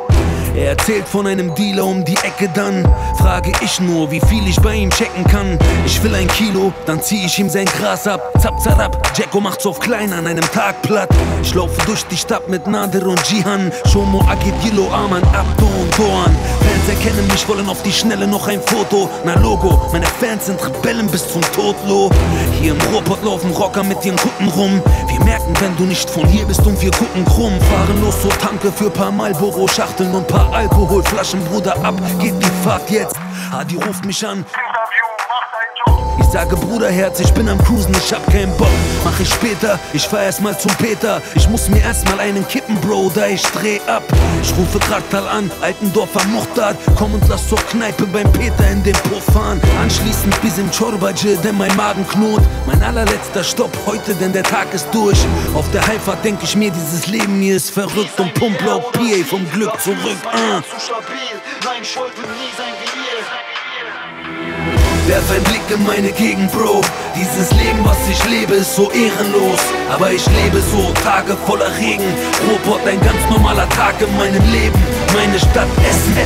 [0.54, 2.86] Er erzählt von einem Dealer um die Ecke, dann
[3.18, 5.58] frage ich nur, wie viel ich bei ihm checken kann.
[5.86, 8.32] Ich will ein Kilo, dann zieh ich ihm sein Gras ab.
[8.38, 11.08] Zap, zarab, Jacko macht's auf klein an einem Tag platt.
[11.42, 13.72] Ich laufe durch die Stadt mit Nader und Jihan.
[13.90, 16.36] Shomo, Agedilo, Arman, Abdo und Doan.
[16.60, 19.08] Fans erkennen mich, wollen auf die Schnelle noch ein Foto.
[19.24, 22.10] Na Logo, meine Fans sind Rebellen bis zum Todlo.
[22.60, 24.82] Hier im Ruhrpott laufen Rocker mit ihren Kutten rum.
[25.08, 27.58] Wir merken, wenn du nicht von hier bist und wir gucken krumm.
[27.70, 32.50] Fahren los so Tanke für paar Marlboro Schachteln und paar Alkoholflaschen, Bruder, ab geht die
[32.64, 33.16] Fahrt jetzt.
[33.50, 34.44] Hadi ruft mich an.
[36.32, 38.70] Sage Bruderherz, ich bin am Cruisen, ich hab keinen Bock.
[39.04, 41.20] Mach ich später, ich fahr erstmal zum Peter.
[41.34, 44.02] Ich muss mir erstmal einen kippen, Bro, da ich dreh ab.
[44.42, 46.78] Ich rufe Kraktal an, Altendorfer Muchtad.
[46.96, 49.60] Komm und lass zur Kneipe beim Peter in den Puff fahren.
[49.82, 52.44] Anschließend bis im Chorbaje, denn mein Magen knurrt.
[52.66, 55.18] Mein allerletzter Stopp heute, denn der Tag ist durch.
[55.52, 59.22] Auf der Heimfahrt denk ich mir, dieses Leben hier ist verrückt und pump laut PA
[59.28, 59.98] vom Glück zurück.
[60.00, 60.62] Uh.
[60.62, 61.18] Zu stabil,
[61.62, 62.81] nein, ich wollte nie sein.
[65.06, 66.80] Werf ein Blick in meine Gegend, Bro.
[67.16, 69.60] Dieses Leben, was ich lebe, ist so ehrenlos.
[69.90, 72.06] Aber ich lebe so, Tage voller Regen.
[72.48, 74.80] Ruhrpott, ein ganz normaler Tag in meinem Leben.
[75.12, 76.16] Meine Stadt Essen.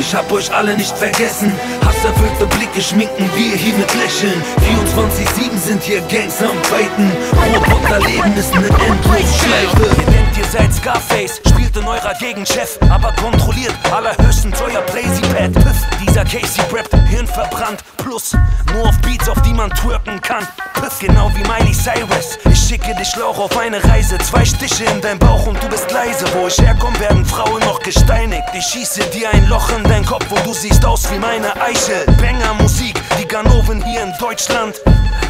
[0.00, 1.52] Ich hab euch alle nicht vergessen.
[1.84, 4.42] Hasserfüllte Blicke schminken wir hier mit Lächeln.
[4.96, 7.12] 24-7 sind hier Gangs am Fighten.
[7.52, 10.00] Ruhrpotter Leben ist eine Endlosschleife.
[10.00, 15.52] Ihr denkt, ihr seid Scarface, spielt in eurer Gegend Chef, aber kontrolliert allerhöchstens euer Blazy-Pad.
[15.52, 18.32] Piff, dieser Casey rappt, Hirn verbrannt, plus
[18.72, 20.46] nur auf Beats, auf die man twerken kann.
[20.74, 22.38] Piff, genau wie Miley Cyrus.
[22.50, 25.90] Ich schicke dich Lauch auf eine Reise, zwei Stiche in dein Bauch und du bist
[25.90, 26.26] leise.
[26.34, 28.44] Wo ich herkomme, werden Frauen noch gesteinigt.
[28.54, 32.04] Ich schieße dir ein Loch in dein Kopf und du siehst aus wie meine Eichel.
[32.20, 34.74] Banger Musik, die Ganoven hier in Deutschland.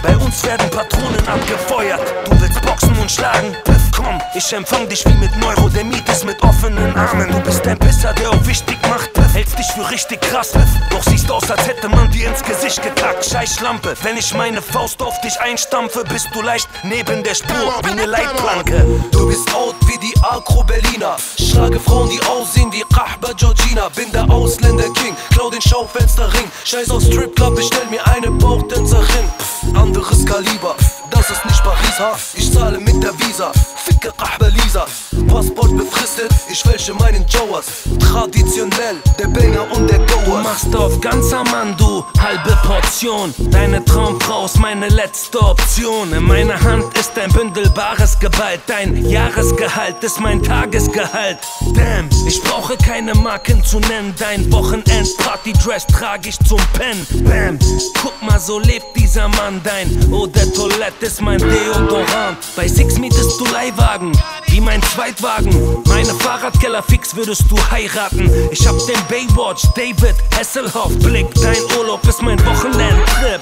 [0.02, 2.00] Bei uns werden Patronen abgefeuert.
[2.24, 3.54] Du willst boxen und schlagen?
[3.64, 7.30] Piff, komm, ich empfang dich wie mit Neurodermitis mit offenen Armen.
[7.30, 9.10] Du bist ein Pisser, der auch wichtig macht.
[9.32, 10.52] Hältst dich für richtig krass.
[10.90, 13.24] Doch siehst aus, als hätte man dir ins Gesicht gekackt.
[13.24, 17.72] Scheiß Schlampe, wenn ich meine Faust auf dich einstampfe, bist du leicht neben der Spur
[17.82, 18.84] wie eine Leitplanke.
[19.10, 21.16] Du bist out wie die Agro Berliner.
[21.38, 23.88] Schlage Frauen, die aussehen wie Kahba Georgina.
[23.88, 26.50] Bin der Ausländer King, klau den Schaufensterring.
[26.64, 29.32] Scheiß auf Stripclub, bestell mir eine Bauchtänzerin.
[29.74, 30.91] Anderes Kaliber, pff,
[31.22, 32.18] das ist nicht Paris, ha?
[32.34, 33.52] Ich zahle mit der Visa.
[33.84, 34.86] Ficke Kahba Lisa.
[35.28, 37.66] Passport befristet, ich welche meinen Jowers.
[38.00, 40.42] Traditionell, der Banger und der Du Goer.
[40.42, 43.32] machst auf ganzer Mann, du halbe Portion.
[43.50, 46.12] Deine Traumfrau ist meine letzte Option.
[46.12, 48.60] In meiner Hand ist ein Bündel bares Gewalt.
[48.66, 51.38] Dein Jahresgehalt ist mein Tagesgehalt.
[51.74, 54.14] Damn, ich brauche keine Marken zu nennen.
[54.18, 57.06] Dein Wochenend-Party-Dress trage ich zum Pen.
[57.24, 57.58] Bam,
[58.02, 59.60] guck mal, so lebt dieser Mann.
[59.62, 59.88] Dein
[60.32, 62.38] de Toilette ist mein Deodorant.
[62.56, 64.12] Bei Six mietest du Leihwagen,
[64.46, 65.78] wie mein Zweitwagen.
[65.86, 68.30] Meine Fahrradkeller fix würdest du heiraten.
[68.50, 71.26] Ich hab den Baywatch, David Hasselhoff Blick.
[71.36, 73.40] Dein Urlaub ist mein Wochenendtrip.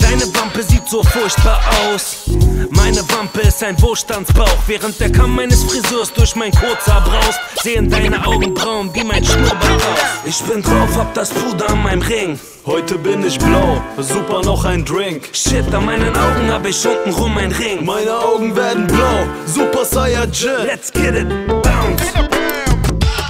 [0.00, 2.30] Deine Wampe sieht so furchtbar aus.
[2.70, 4.58] Meine Wampe ist ein Wohlstandsbauch.
[4.66, 9.62] Während der Kamm meines Friseurs durch mein Kurzer braust, sehen deine Augenbrauen wie mein Schnurrbart
[9.62, 10.00] aus.
[10.24, 12.40] Ich bin drauf, hab das Puder an meinem Ring.
[12.64, 15.30] Heute bin ich blau, super noch ein Drink.
[15.32, 17.84] Shit, an meinen Augen hab ich untenrum ein Ring.
[17.84, 20.71] Meine Augen werden blau, Super Saiyajin.
[20.72, 21.28] Let's get it,
[21.62, 22.14] bounce.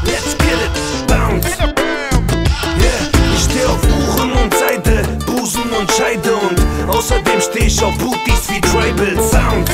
[0.05, 1.59] Let's get it, bounce.
[1.59, 7.99] Yeah, ich steh auf Uhren und Seide, Busen und Scheide und außerdem steh ich auf
[7.99, 9.69] Booties wie Tribal Sound.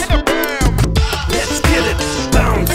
[1.29, 2.73] Let's get it, bounce.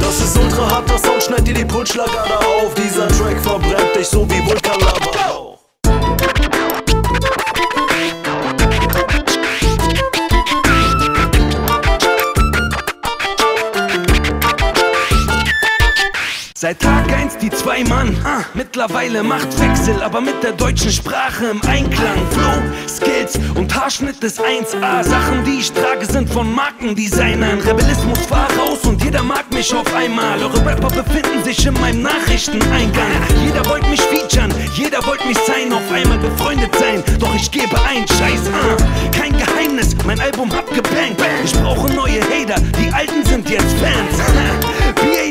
[0.00, 2.72] Das ist ultra harter Sound, schneid dir die Pulsschlagader auf.
[2.76, 5.45] Dieser Track verbrennt dich so wie Vulkanlava.
[17.46, 22.18] Die zwei Mann, ah, mittlerweile Machtwechsel, aber mit der deutschen Sprache im Einklang.
[22.30, 25.04] Flow, Skills und Haarschnitt ist 1A.
[25.04, 27.60] Sachen, die ich trage, sind von Markendesignern.
[27.60, 30.42] Rebellismus fahr raus und jeder mag mich auf einmal.
[30.42, 33.12] Eure Rapper befinden sich in meinem Nachrichteneingang.
[33.44, 37.04] Jeder wollt mich featuren, jeder wollt mich sein, auf einmal befreundet sein.
[37.20, 38.76] Doch ich gebe ein Scheiß, ah,
[39.16, 41.22] kein Geheimnis, mein Album hat gebankt.
[41.44, 44.85] Ich brauche neue Hater, die alten sind jetzt Fans.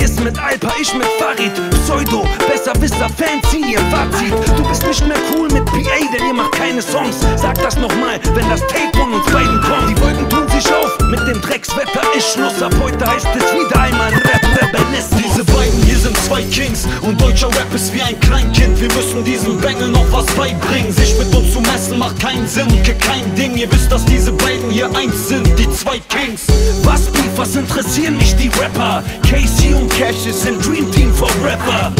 [0.06, 1.52] Ist mit Alpa, ich mit Farid.
[1.84, 4.32] Pseudo, Besserwisser, Fans ziehen ihr Fazit.
[4.56, 7.22] Du bist nicht mehr cool mit PA, denn ihr macht keine Songs.
[7.36, 9.89] Sag das nochmal, wenn das Tape von uns beiden kommt.
[9.89, 12.62] Die Wolken tun sich auf, mit dem Dreckswetter ist Schluss.
[12.62, 15.22] Ab heute heißt es wieder einmal Rap, Rebellismus.
[15.22, 18.80] Diese beiden hier sind zwei Kings und deutscher Rap ist wie ein Kleinkind.
[18.80, 20.91] Wir müssen diesem Bengel noch was beibringen.
[20.91, 22.68] Sich mit uns zu messen macht keinen Sinn,
[23.00, 23.56] kein Ding.
[23.58, 26.44] Ihr wisst, dass diese beiden hier eins sind, die zwei Kings.
[26.84, 29.04] Was Beef, was interessieren mich die Rapper?
[29.30, 31.91] Casey und Cassius sind Dream Team for Rapper.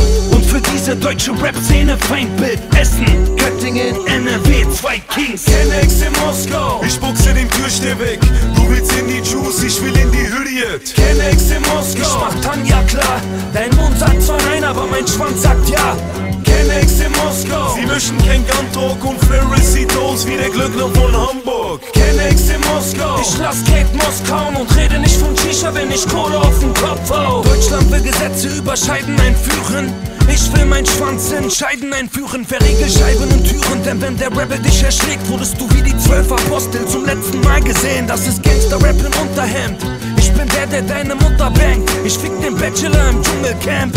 [0.56, 5.44] Für diese deutsche Rap-Szene Feindbild Essen, Göttingen, NRW, zwei Kings.
[5.44, 6.82] Kennex in Moskau.
[6.88, 8.22] Ich buchse den Türsteher weg.
[8.56, 10.96] Du willst in die Juice, ich will in die Hürriyet.
[10.96, 12.04] Kennex in Moskau.
[12.04, 13.20] Ich mach Tanja klar.
[13.54, 15.98] Dein Mund sagt zwar nein, aber mein Schwanz sagt ja.
[16.46, 17.76] Kennex in Moskau.
[17.76, 21.82] Sie mischen kein Gantok und Ferricitos wie der Glückler von Hamburg.
[21.94, 23.20] Kennex in Moskau.
[23.22, 27.10] Ich lass Kate Moskau und rede nicht von Shisha, wenn ich Kohle auf den Kopf
[27.10, 27.44] hau.
[27.44, 29.94] Deutschland will Gesetze über Scheiden einführen.
[30.28, 34.82] Ich will mein Schwanz entscheiden einführen, verriegel Scheiben und Türen, denn wenn der Rebel dich
[34.82, 38.08] erschlägt, wurdest du wie die zwölf Apostel zum letzten Mal gesehen.
[38.08, 39.78] Das ist Gangster-Rap im Unterhemd.
[40.18, 41.90] Ich bin der, der deine Mutter bangt.
[42.04, 43.96] Ich fick den Bachelor im Dschungelcamp.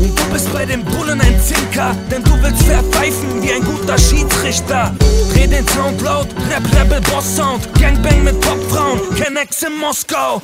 [0.00, 3.98] Und du bist bei den Bullen ein Zinker, denn du willst verpfeifen wie ein guter
[3.98, 4.94] Schiedsrichter.
[5.34, 7.68] Dreh den Sound laut, Rap, Rebel, Boss Sound.
[7.78, 10.40] Gangbang mit Popfrauen, Kennex in Moskau.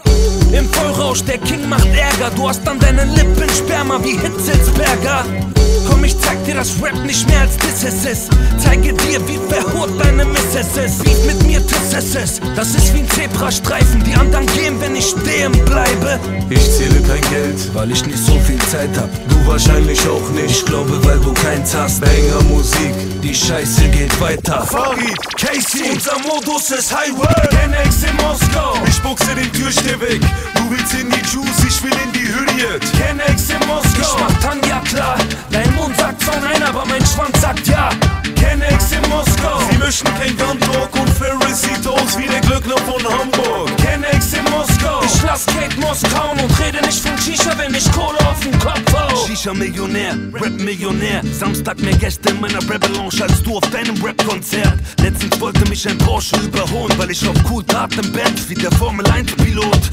[0.52, 2.30] Im Vollrausch, der King macht Ärger.
[2.36, 5.24] Du hast an deinen Lippen Sperma wie Hitzelsberger.
[6.36, 8.28] Zeig dir, dass Rap nicht mehr als Disses ist.
[8.58, 11.02] Zeige dir, wie verhurt deine Misses ist.
[11.02, 12.42] Beat mit mir, Tisses ist.
[12.54, 14.02] Das ist wie ein Zebrastreifen.
[14.04, 16.20] Die anderen gehen, wenn ich stehen bleibe.
[16.50, 19.08] Ich zähle kein Geld, Weil ich nicht so viel Zeit hab.
[19.28, 20.50] du wahrscheinlich auch nicht.
[20.50, 22.00] Ich glaube, weil du keins hast.
[22.02, 22.92] Banger Musik.
[23.22, 24.62] Die Scheiße geht weiter.
[24.66, 27.48] Farid, Casey, Unser Modus ist Highway.
[27.48, 28.74] Kennex in Moskau.
[28.86, 30.20] ich buchse den Türsteher weg.
[30.54, 32.82] Du willst in die Juice, ich will in die Hürriyet.
[32.92, 34.16] Kennex in Moskau.
[34.16, 35.16] Ich mach Tanja klar.
[36.26, 37.88] Zwar nein, aber mein Schwanz sagt ja.
[38.34, 39.65] Kennex in Moskau.
[39.76, 43.70] Sie mischen kein Gantok und Ferricitos wie der Glückler von Hamburg.
[43.78, 45.02] Kennex in Moskau.
[45.04, 48.58] Ich lass Kate Moss kauen und rede nicht von Shisha, wenn ich Kohle auf den
[48.58, 49.26] Kopf hau.
[49.26, 51.22] Shisha-Millionär, Rap-Millionär.
[51.32, 54.78] Samstag mehr Gäste in meiner Rap-Lounge als du auf deinem Rap-Konzert.
[55.00, 59.90] Letztens wollte mich ein Porsche überholen, weil ich auf cool Daten Benz wie der Formel-1-Pilot.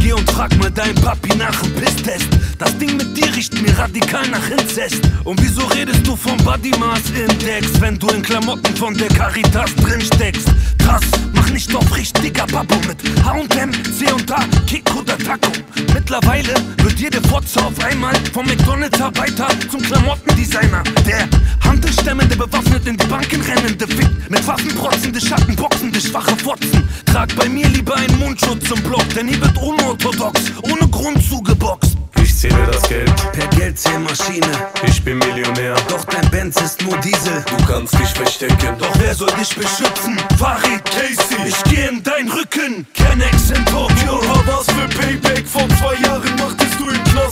[0.00, 2.28] Geh und frag mal dein Papi nach dem Pisstest.
[2.58, 5.00] Das Ding mit dir riecht mir radikal nach Inzest.
[5.24, 9.74] Und wieso redest du vom Body Mass Index, wenn du in Klamotten von der Caritas
[9.74, 10.48] drin steckst?
[10.78, 11.02] Krass,
[11.34, 15.52] mach nicht auf richtiger Papo mit H&M, C&A, Kick oder Taco.
[15.92, 20.82] Mittlerweile wird jede Fotze auf einmal vom McDonalds-Arbeiter zum Klamottendesigner.
[21.06, 21.28] Der
[21.62, 26.88] Handelstemmende, bewaffnet in die Banken rennende Fick mit Waffen protzende Schatten, boxende schwache Fotzen.
[27.04, 31.99] Trag bei mir lieber einen Mundschutz im Block, denn hier wird unorthodox, ohne Grund zugeboxt.
[32.30, 34.46] Ich zähle das Geld per Geldzählmaschine.
[34.86, 37.44] Ich bin Millionär, doch dein Benz ist nur Diesel.
[37.44, 40.16] Du kannst dich verstecken, doch wer soll dich beschützen?
[40.38, 42.86] Farid Casey, ich geh in dein Rücken.
[42.94, 47.29] Kennex in Tokio, was für Payback vor zwei Jahren machtest du im Knast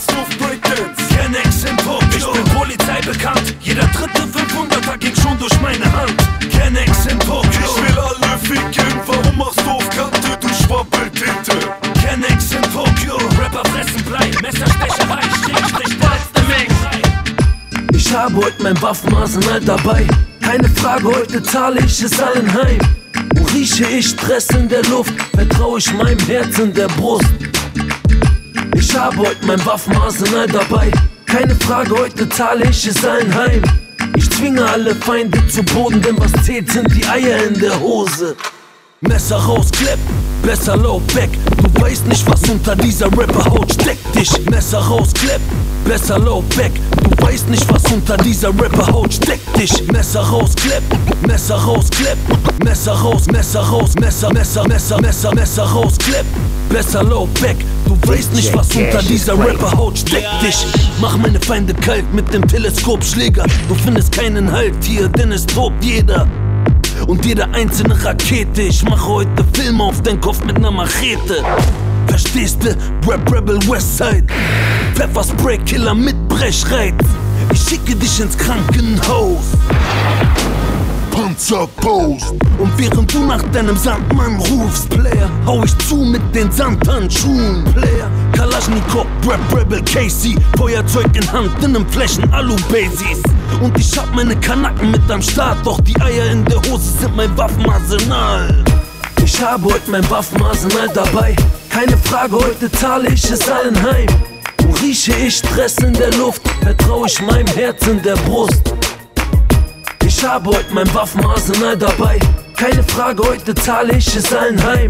[18.69, 20.05] mein Waffenarsenal dabei.
[20.41, 22.77] Keine Frage, heute zahle ich es allen heim.
[23.35, 27.25] Und rieche ich Stress in der Luft, vertraue ich meinem Herz in der Brust.
[28.75, 30.91] Ich habe heute mein Waffenarsenal dabei.
[31.25, 33.63] Keine Frage, heute zahle ich es allen heim.
[34.15, 38.35] Ich zwinge alle Feinde zu Boden, denn was zählt sind die Eier in der Hose.
[39.01, 39.99] Messer raus, Klepp,
[40.43, 41.29] besser low back.
[41.57, 44.15] Du weißt nicht, was unter dieser Rapper-Haut steckt.
[44.15, 45.41] Dich, Messer raus, Klepp,
[45.89, 46.71] besser low back.
[47.03, 49.57] Du weißt nicht, was unter dieser Rapper-Haut steckt.
[49.57, 50.83] Dich, Messer raus, Klepp,
[51.25, 52.17] Messer raus, Klepp.
[52.63, 56.27] Messer raus, Messer raus, Messer, Messer, Messer, Messer, Messer raus, Klepp.
[56.69, 60.27] Besser low back, du weißt nicht, was unter dieser Rapper-Haut steckt.
[60.43, 60.63] Dich,
[61.01, 63.47] mach meine Feinde kalt mit dem Teleskopschläger.
[63.67, 66.27] Du findest keinen Halt hier, denn es tobt jeder
[67.07, 68.61] und jede einzelne Rakete.
[68.61, 71.43] Ich mache heute Filme auf dein Kopf mit ner Machete.
[72.09, 72.75] Verstehst du?
[73.09, 74.25] Rap Rebel Westside.
[74.95, 76.95] Pfefferspray Killer mit Brechreiz.
[77.53, 79.45] Ich schicke dich ins Krankenhaus.
[81.11, 82.33] Panzerpost.
[82.57, 88.09] Und während du nach deinem Sandmann rufst, Player, hau ich zu mit den Sandhandschuhen, Player.
[88.33, 93.21] Kalaschnikow, Rap Rebel Casey, Feuerzeug in Hand in nem Flächen Alu-Basis.
[93.61, 97.15] Und ich hab meine Kanacken mit am Start, doch die Eier in der Hose sind
[97.15, 98.63] mein Waffenarsenal.
[99.23, 101.35] Ich habe heute mein Waffenarsenal dabei.
[101.69, 104.07] Keine Frage, heute zahle ich es allen heim.
[104.63, 108.73] Und rieche ich Stress in der Luft, vertraue ich meinem Herz in der Brust.
[110.05, 112.19] Ich habe heute mein Waffenarsenal dabei.
[112.55, 114.89] Keine Frage, heute zahle ich es allen heim.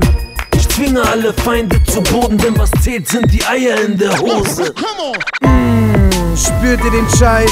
[0.55, 4.73] Ich zwinge alle Feinde zu Boden, denn was zählt sind die Eier in der Hose.
[5.41, 7.51] Mmh, spürt ihr den Scheiß?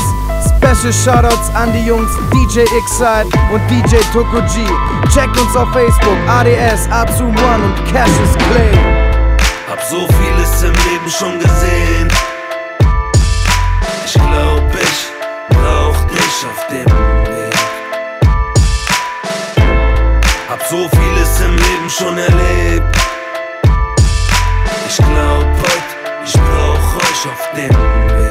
[0.57, 4.65] Special Shoutouts an die Jungs DJ X-Side und DJ Toko G.
[5.13, 9.06] Checkt uns auf Facebook, ADS, Azum One und Cassius Clay.
[9.77, 12.07] Hab so vieles im Leben schon gesehen.
[14.05, 16.85] Ich glaub, ich brauch dich auf dem
[17.27, 17.53] Weg.
[20.49, 22.97] Hab so vieles im Leben schon erlebt.
[24.89, 28.26] Ich glaub heute, ich brauch euch auf dem Weg.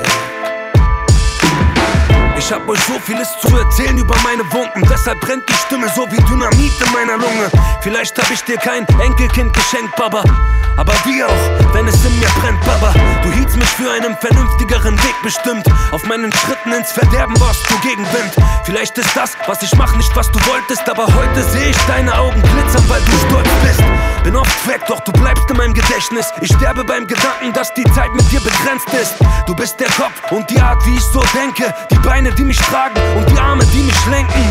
[2.47, 4.81] Ich hab euch so vieles zu erzählen über meine Wunden.
[4.89, 7.51] Deshalb brennt die Stimme so wie Dynamit in meiner Lunge.
[7.81, 10.23] Vielleicht hab ich dir kein Enkelkind geschenkt, Baba.
[10.77, 12.95] Aber wie auch, wenn es in mir brennt, Baba.
[13.25, 15.67] Du hieltst mich für einen vernünftigeren Weg bestimmt.
[15.91, 18.37] Auf meinen Schritten ins Verderben warst du Gegenwind.
[18.63, 20.89] Vielleicht ist das, was ich mach, nicht was du wolltest.
[20.89, 23.83] Aber heute sehe ich deine Augen glitzern, weil du stolz bist.
[24.23, 26.33] Bin oft weg, doch du bleibst in meinem Gedächtnis.
[26.41, 29.15] Ich sterbe beim Gedanken, dass die Zeit mit dir begrenzt ist.
[29.47, 31.73] Du bist der Kopf und die Art, wie ich so denke.
[31.91, 34.45] Die Beine, die mich tragen und die Arme, die mich lenken.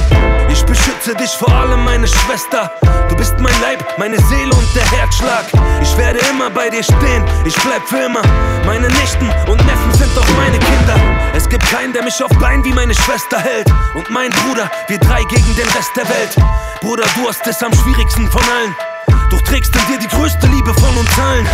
[0.50, 2.72] Ich beschütze dich vor allem, meine Schwester.
[3.10, 5.46] Du bist mein Leib, meine Seele und der Herzschlag.
[5.82, 8.22] Ich werde immer bei dir stehen, ich bleib für immer.
[8.66, 10.96] Meine Nichten und Neffen sind doch meine Kinder.
[11.36, 13.68] Es gibt keinen, der mich auf Bein wie meine Schwester hält.
[13.94, 16.36] Und mein Bruder, wir drei gegen den Rest der Welt.
[16.82, 18.95] Bruder, du hast es am schwierigsten von allen.
[19.30, 21.48] Doch trägst in dir die größte Liebe von uns allen.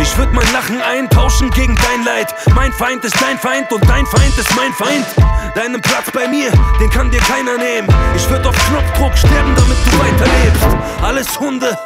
[0.00, 2.34] Ich würd mein Lachen eintauschen gegen dein Leid.
[2.54, 5.06] Mein Feind ist dein Feind und dein Feind ist mein Feind.
[5.54, 6.50] Deinen Platz bei mir,
[6.80, 7.88] den kann dir keiner nehmen.
[8.16, 10.66] Ich würd auf Knopfdruck sterben, damit du weiterlebst.
[11.02, 11.78] Alles Hunde,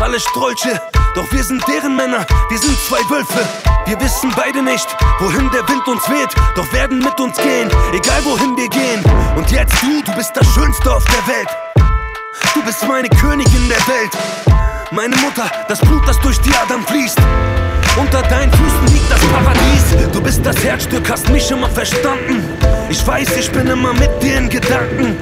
[0.00, 0.80] alles Strolche.
[1.14, 3.46] Doch wir sind deren Männer, wir sind zwei Wölfe.
[3.86, 4.86] Wir wissen beide nicht,
[5.20, 9.04] wohin der Wind uns weht, doch werden mit uns gehen, egal wohin wir gehen.
[9.36, 11.48] Und jetzt du, du bist das Schönste auf der Welt.
[12.54, 14.53] Du bist meine Königin der Welt.
[14.94, 17.18] Meine Mutter, das Blut, das durch die Adern fließt.
[17.96, 20.12] Unter deinen Füßen liegt das Paradies.
[20.12, 22.44] Du bist das Herzstück, hast mich immer verstanden.
[22.88, 25.16] Ich weiß, ich bin immer mit dir in Gedanken.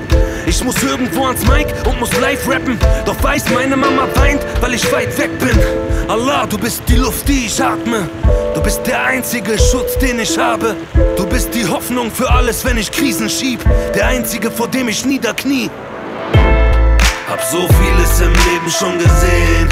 [0.44, 2.78] Ich muss irgendwo ans Mic und muss live rappen.
[3.06, 5.58] Doch weiß, meine Mama weint, weil ich weit weg bin.
[6.06, 8.10] Allah, du bist die Luft, die ich atme.
[8.54, 10.76] Du bist der einzige Schutz, den ich habe.
[11.16, 13.64] Du bist die Hoffnung für alles, wenn ich Krisen schieb.
[13.94, 15.70] Der einzige, vor dem ich niederknie.
[17.32, 19.66] Hab so vieles im Leben schon gesehen.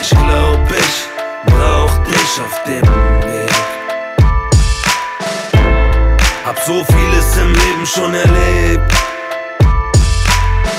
[0.00, 1.08] Ich glaub, ich
[1.44, 2.82] brauch dich auf dem
[3.28, 3.52] Weg.
[6.46, 8.92] Hab so vieles im Leben schon erlebt.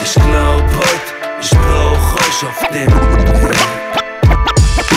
[0.04, 2.92] Ich glaub heute, ich brauch euch auf dem
[3.44, 3.78] Weg.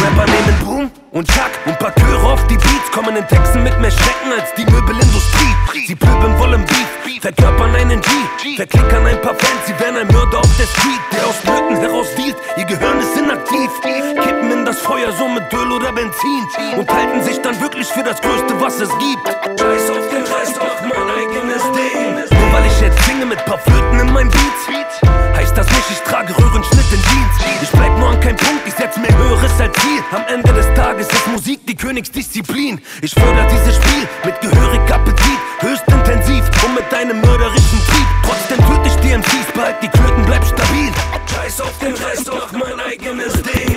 [0.03, 3.79] Rapper nehmen Boom und Jack und paar Chöre auf die Beats kommen in Texten mit
[3.81, 5.55] mehr Schrecken als die Möbelindustrie.
[5.87, 10.41] Sie pöbeln wollen Beef, verkörpern einen G, verklickern ein paar Fans, sie werden ein Mörder
[10.41, 12.37] auf der Street, der aus Nöten heraus dealt.
[12.57, 16.45] Ihr Gehirn ist inaktiv, kippen in das Feuer so mit Öl oder Benzin
[16.77, 19.61] und halten sich dann wirklich für das Größte, was es gibt.
[19.61, 22.15] Scheiß auf den Rest, mach mein eigenes Ding.
[22.15, 26.01] Nur weil ich jetzt singe mit paar Flöten in meinem Beat, heißt das nicht, ich
[26.11, 27.63] trage Röhrenschnitt in Jeans.
[27.63, 30.03] Ich bleib nur an keinem Punkt, ich setz mir höheres als Ziel.
[30.13, 32.81] Am Ende des Tages ist Musik die Königsdisziplin.
[33.03, 38.07] Ich fördere dieses Spiel mit gehörig Appetit, höchst intensiv und mit einem mörderischen Trieb.
[38.25, 40.91] Trotzdem töte ich die MCs, behalt die Klöten, bleib stabil.
[41.35, 43.72] Scheiß auf den Rest, mach mein eigenes Ding.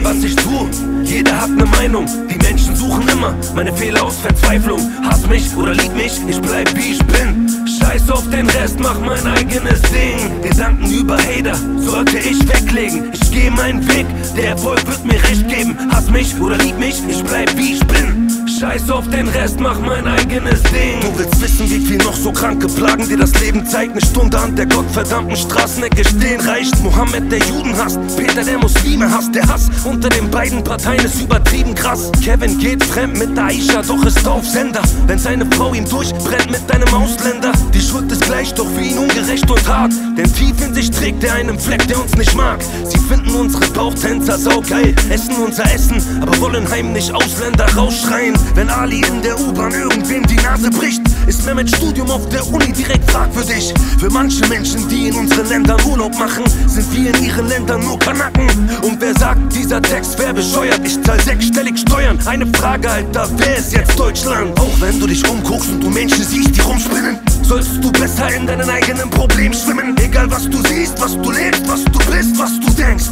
[0.00, 0.68] Egal was ich tu,
[1.04, 2.06] jeder hat ne Meinung.
[2.28, 4.80] Die Menschen suchen immer meine Fehler aus Verzweiflung.
[5.04, 7.48] Hass mich oder lieb mich, ich bleib wie ich bin.
[7.66, 10.40] Scheiß auf den Rest, mach mein eigenes Ding.
[10.42, 13.12] Gedanken über Hater sollte ich weglegen.
[13.12, 15.76] Ich geh meinen Weg, der Erfolg wird mir recht geben.
[15.90, 18.29] Hass mich oder lieb mich, ich bleib wie ich bin.
[18.60, 21.00] Scheiß auf den Rest, mach mein eigenes Ding.
[21.00, 23.92] Du willst wissen, wie viel noch so kranke Plagen dir das Leben zeigt.
[23.92, 26.78] Eine Stunde an der gottverdammten Straßenecke stehen reicht.
[26.82, 27.98] Mohammed, der Juden hasst.
[28.18, 29.34] Peter, der Muslime hasst.
[29.34, 32.12] Der Hass unter den beiden Parteien ist übertrieben krass.
[32.22, 34.82] Kevin geht fremd mit Aisha, doch ist auf Sender.
[35.06, 37.52] Wenn seine Frau ihm durchbrennt mit einem Ausländer.
[37.72, 39.92] Die Schuld ist gleich, doch für ihn ungerecht und hart.
[40.18, 42.62] Denn tief in sich trägt er einen Fleck, der uns nicht mag.
[42.84, 48.34] Sie finden unsere Bauchtänzer saugeil, essen unser Essen, aber wollen heimlich Ausländer rausschreien.
[48.54, 52.72] Wenn Ali in der U-Bahn irgendwem die Nase bricht, ist Mehmet Studium auf der Uni
[52.72, 53.72] direkt fragwürdig.
[53.98, 57.98] Für manche Menschen, die in unseren Ländern Urlaub machen, sind wir in ihren Ländern nur
[57.98, 58.48] Kanaken.
[58.82, 62.18] Und wer sagt, dieser Text wäre bescheuert, ich zahl sechsstellig Steuern.
[62.26, 64.58] Eine Frage, Alter, wer ist jetzt Deutschland?
[64.58, 68.46] Auch wenn du dich umguckst und du Menschen siehst, die rumspinnen, sollst du besser in
[68.46, 69.96] deinen eigenen Problemen schwimmen.
[69.98, 73.06] Egal was du siehst, was du lebst, was du bist, was du denkst.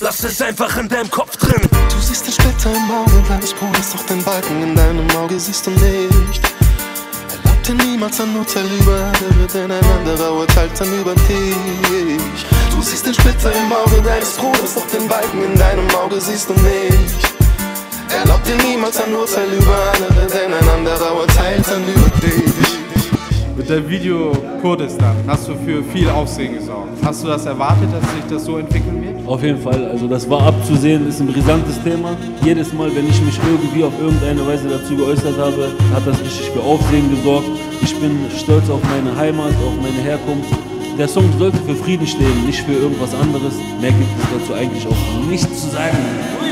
[0.00, 1.62] Lass es einfach in deinem Kopf drin.
[1.94, 5.66] Du siehst den Splitter im Auge deines Bruders, doch den Balken in deinem Auge siehst
[5.66, 6.42] du nicht.
[7.30, 12.46] Erlaubt dir niemals ein Urteil über, der wird in ein anderer urteilt dann über dich.
[12.70, 16.48] Du siehst den Splitter im Auge deines Bruders, doch den Balken in deinem Auge siehst
[16.48, 17.32] du nicht.
[18.10, 22.83] Erlaubt dir niemals ein Urteil über andere, denn ein anderer urteilt dann über dich.
[23.56, 26.88] Mit dem Video Kurdistan hast du für viel Aufsehen gesorgt.
[27.04, 29.28] Hast du das erwartet, dass sich das so entwickeln wird?
[29.28, 32.16] Auf jeden Fall, also das war abzusehen, ist ein brisantes Thema.
[32.42, 36.50] Jedes Mal, wenn ich mich irgendwie auf irgendeine Weise dazu geäußert habe, hat das richtig
[36.50, 37.46] für Aufsehen gesorgt.
[37.80, 40.50] Ich bin stolz auf meine Heimat, auf meine Herkunft.
[40.98, 43.54] Der Song sollte für Frieden stehen, nicht für irgendwas anderes.
[43.80, 46.43] Mehr gibt es dazu eigentlich auch nicht zu sagen.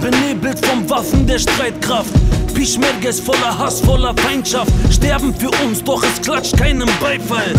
[0.00, 2.12] Benebelt vom Waffen der Streitkraft.
[2.54, 4.72] Pischmerge voller Hass, voller Feindschaft.
[4.90, 7.54] Sterben für uns, doch es klatscht keinem Beifall.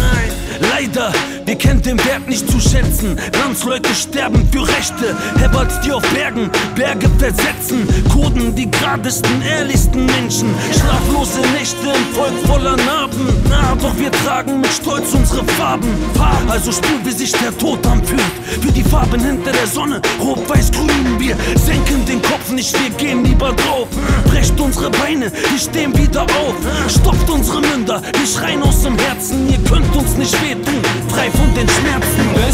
[0.60, 1.12] Leider,
[1.45, 3.18] wir kennen den Wert nicht zu schätzen.
[3.39, 5.16] Landsleute sterben für Rechte.
[5.38, 7.88] Heberts, die auf Bergen Berge versetzen.
[8.12, 10.53] Kurden, die geradesten, ehrlichsten Menschen.
[10.74, 13.28] Schlaflose Nächte im Volk voller Narben.
[13.49, 15.88] Na, doch wir tragen mit Stolz unsere Farben.
[16.49, 18.22] Also spür, wie sich der Tod anfühlt.
[18.62, 21.20] Für die Farben hinter der Sonne, rot-weiß grün.
[21.20, 23.88] Wir senken den Kopf nicht, wir gehen lieber drauf.
[24.26, 26.55] Brecht unsere Beine, wir stehen wieder auf.
[26.88, 29.49] Stopft unsere Münder, wir schreien aus dem Herzen.
[29.49, 32.33] Ihr könnt uns nicht wehtun, frei von den Schmerzen.
[32.33, 32.49] Bruder,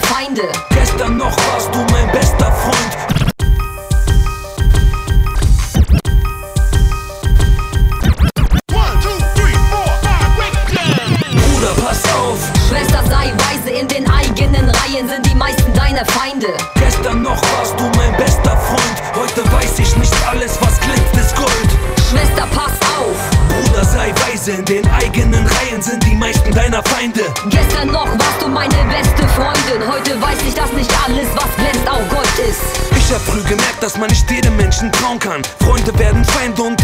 [0.00, 0.42] Feinde.
[0.70, 1.87] Gestern noch warst du
[24.48, 27.20] sei weise, in den eigenen Reihen sind die meisten deiner Feinde.
[27.50, 29.86] Gestern noch warst du meine beste Freundin.
[29.90, 32.60] Heute weiß ich, dass nicht alles, was glänzt, auch Gold ist.
[32.96, 35.42] Ich hab früh gemerkt, dass man nicht jedem Menschen trauen kann.
[35.60, 36.82] Freunde werden Feinde und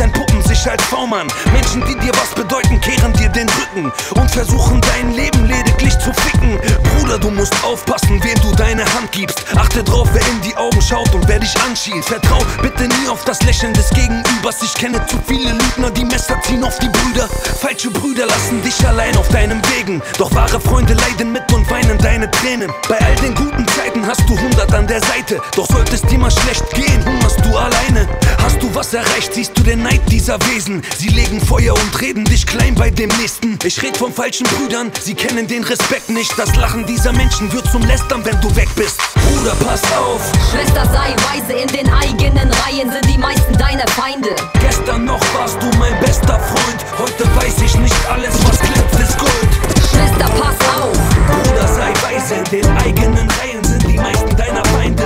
[0.65, 1.27] sich als V-Mann.
[1.53, 6.12] Menschen, die dir was bedeuten, kehren dir den Rücken und versuchen dein Leben lediglich zu
[6.12, 6.59] ficken.
[6.83, 9.45] Bruder, du musst aufpassen, wem du deine Hand gibst.
[9.57, 12.05] Achte drauf, wer in die Augen schaut und wer dich anschielt.
[12.05, 14.62] Vertrau bitte nie auf das Lächeln des Gegenübers.
[14.62, 17.29] Ich kenne zu viele Lügner, die Messer ziehen auf die Brüder.
[17.61, 20.03] Falsche Brüder lassen dich allein auf deinem Wegen.
[20.19, 22.71] Doch wahre Freunde leiden mit und weinen deine Tränen.
[22.89, 25.41] Bei all den guten Zeiten hast du hundert an der Seite.
[25.57, 28.09] Doch solltest dir mal schlecht gehen, hungerst du alleine.
[28.43, 30.82] Hast du was erreicht, siehst du den Neid dieser Wesen.
[30.96, 33.59] Sie legen Feuer und reden dich klein bei dem nächsten.
[33.64, 36.32] Ich red von falschen Brüdern, sie kennen den Respekt nicht.
[36.38, 39.00] Das Lachen dieser Menschen wird zum Lästern, wenn du weg bist.
[39.14, 40.20] Bruder, pass auf.
[40.52, 44.30] Schwester, sei weise, in den eigenen Reihen sind die meisten deine Feinde.
[44.61, 49.18] Gestern noch warst du mein bester Freund, heute weiß ich nicht alles, was glänzt, ist
[49.18, 49.50] Gold.
[49.90, 50.96] Schwester, pass auf.
[51.26, 55.05] Bruder, sei weise, in den eigenen Reihen sind die meisten deiner Feinde.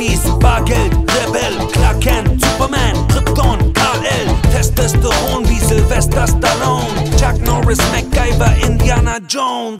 [0.02, 8.52] Barbies, Bargeld, Rebell, Clark Kent, Superman, Krypton, KL, Testosteron wie Sylvester Stallone, Chuck Norris, MacGyver,
[8.66, 9.78] Indiana Jones.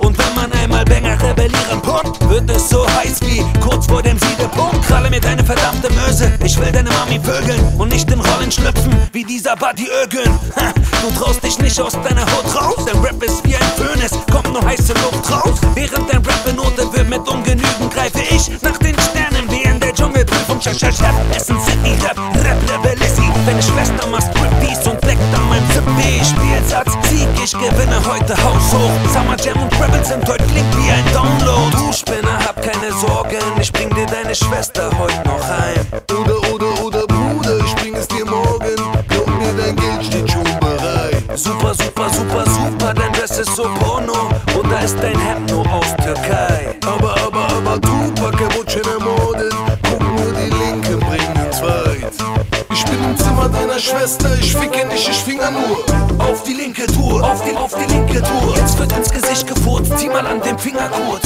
[0.00, 4.18] Und wenn man einmal Banger rebellieren pumpt, wird es so heiß wie kurz vor dem
[4.18, 4.86] Siedepunkt.
[4.86, 8.94] Kralle mir deine verdammte Möse, ich will deine Mami vögeln und nicht in Rollen schlüpfen
[9.12, 10.30] wie dieser Buddy Ögün.
[10.56, 10.72] Ha,
[11.04, 14.12] Du traust dich nicht aus deiner Haut raus, dein Rap ist wie ein Föhn, es
[14.32, 15.58] kommt nur heiße Luft raus.
[15.74, 18.96] Während dein Rap benotet wird mit Ungenügen, greife ich nach den
[20.64, 23.28] Chef, Chef, Chef, Essen City Rap, Rap Rebellissi.
[23.44, 26.24] Deine Schwester macht Striptease und leckt an meinem Zippy.
[26.24, 28.90] Spielsatz, Sieg, ich gewinne heute haushoch.
[29.12, 31.70] Summer Jam und Rebel sind heute klingt wie ein Download.
[31.76, 35.84] Du Spinner, hab keine Sorgen, ich bring dir deine Schwester heute noch heim.
[36.10, 39.04] Oder, oder, oder Bruder, ich bring es dir morgen.
[39.08, 41.24] Glaub mir, dein Geld steht schon bereit.
[41.34, 44.30] Super, super, super, super, dein Dress ist so porno.
[44.58, 46.73] Oder ist dein Hemd nur aus Türkei?
[53.94, 55.84] Schwester, ich ficke nicht, ich finger nur.
[56.18, 58.56] Auf die linke Tour, auf die, auf die linke Tour.
[58.56, 61.23] Jetzt wird ins Gesicht gefurzt, zieh mal an dem Finger kurz.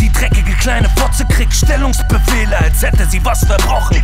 [0.00, 4.02] Die dreckige kleine Fotze kriegt Stellungsbefehle, als hätte sie was verbrochen.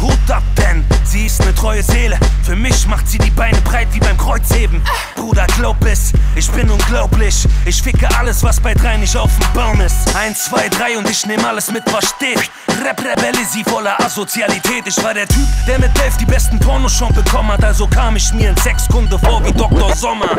[0.00, 2.18] Hut ab, denn sie ist ne treue Seele.
[2.42, 4.82] Für mich macht sie die Beine breit wie beim Kreuzheben.
[5.14, 7.46] Bruder, glaub es, ich bin unglaublich.
[7.64, 10.14] Ich ficke alles, was bei drei nicht auf dem Baum ist.
[10.16, 12.50] Eins, zwei, drei und ich nehm alles mit, was steht.
[12.84, 14.86] Rap Rebelle, sie voller Asozialität.
[14.86, 17.62] Ich war der Typ, der mit elf die besten Pornos schon bekommen hat.
[17.62, 19.94] Also kam ich mir in Sexkunde vor wie Dr.
[19.94, 20.36] Sommer.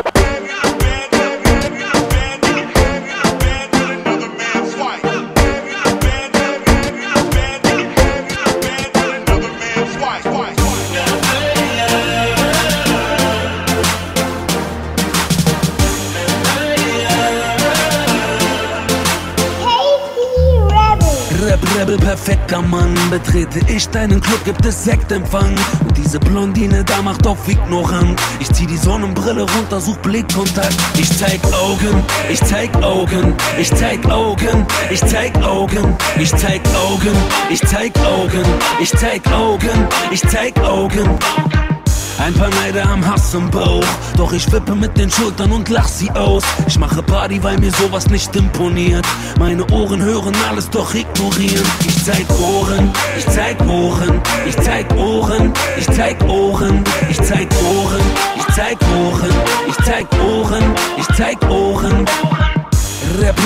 [22.24, 22.94] Perfekter Mann.
[23.10, 25.54] Betrete ich deinen Club, gibt es Sektempfang.
[25.80, 28.20] Und diese Blondine da macht auf ignorant.
[28.40, 30.74] Ich zieh die Sonnenbrille runter, such Blickkontakt.
[30.98, 37.16] Ich zeig Augen, ich zeig Augen, ich zeig Augen, ich zeig Augen, ich zeig Augen,
[37.50, 38.44] ich zeig Augen,
[38.80, 41.73] ich zeig Augen, ich zeig Augen.
[42.18, 43.84] Ein paar Neider am Hass im Bauch,
[44.16, 46.44] doch ich wippe mit den Schultern und lach sie aus.
[46.66, 49.04] Ich mache Party, weil mir sowas nicht imponiert.
[49.38, 51.66] Meine Ohren hören alles, doch ignorieren.
[51.86, 58.00] Ich zeig Ohren, ich zeig Ohren, ich zeig Ohren, ich zeig Ohren, ich zeig Ohren,
[58.36, 59.30] ich zeig Ohren,
[59.68, 62.04] ich zeig Ohren, ich zeig Ohren.
[62.04, 62.63] Rap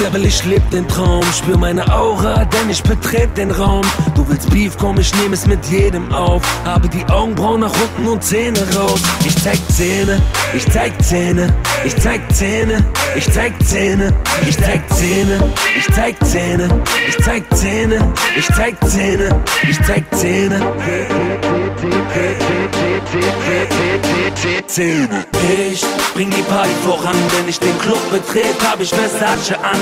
[0.01, 3.83] Level, ich leb den Traum, spür meine Aura, denn ich betret den Raum.
[4.15, 6.43] Du willst Beef, komm, ich nehm es mit jedem auf.
[6.65, 9.01] Habe die Augenbrauen nach unten und Zähne raus.
[9.25, 10.21] Ich zeig Zähne,
[10.55, 11.55] ich zeig Zähne,
[11.85, 12.85] ich zeig Zähne,
[13.17, 14.13] ich zeig Zähne,
[14.47, 15.39] ich zeig Zähne,
[15.77, 16.69] ich zeig Zähne,
[17.09, 20.29] ich zeig Zähne, ich zeig Zähne, ich zeig Zähne.
[20.59, 20.59] Zähne.
[24.41, 25.85] Ich
[26.15, 29.81] bring die Party voran, wenn ich den Club betrete, hab ich Versace an.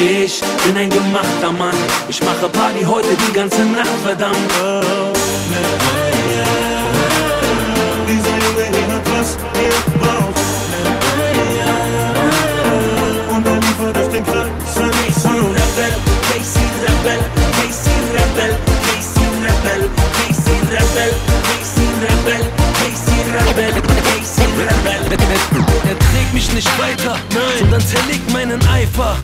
[0.00, 1.74] Ich bin ein gemachter Mann,
[2.08, 4.36] ich mache Party heute die ganze Nacht, verdammt.
[8.08, 10.40] Dieser Junge hier hat was ihr braucht.
[13.30, 15.28] Und er liefert euch den Kratzer nicht so.
[15.28, 15.92] Rebel,
[16.32, 17.18] Casey Rebel,
[17.56, 18.56] Casey Rebel,
[18.86, 21.35] Casey Rebel, Casey Rebel, Casey Rebel,
[23.58, 23.72] er
[25.98, 29.16] trägt mich nicht weiter, nein, sondern zerlegt meinen Eifer.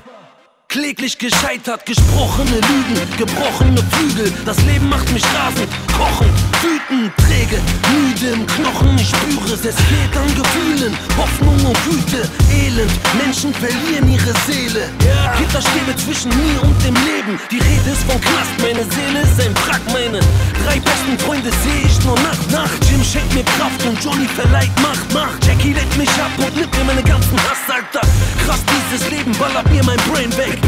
[0.72, 4.32] Kläglich gescheitert, gesprochene Lügen, gebrochene Flügel.
[4.46, 6.26] Das Leben macht mich rasend, kochen,
[6.64, 7.60] wütend, träge,
[7.92, 8.96] müde im Knochen.
[8.96, 12.90] Ich spüre es, es fehlt an Gefühlen, Hoffnung und Güte, Elend.
[13.22, 14.88] Menschen verlieren ihre Seele.
[15.36, 17.38] Gitterstäbe zwischen mir und dem Leben.
[17.50, 19.84] Die Rede ist vom Knast, meine Seele ist ein Wrack.
[19.92, 20.20] Meine
[20.64, 22.80] drei besten Freunde sehe ich nur Nacht, Nacht.
[22.88, 25.44] Jim schenkt mir Kraft und Johnny verleiht Macht, Macht.
[25.44, 28.00] Jackie lädt mich ab und nimmt mir meine ganzen Hass, Alter.
[28.46, 30.61] Krass, dieses Leben ballert mir mein Brain weg.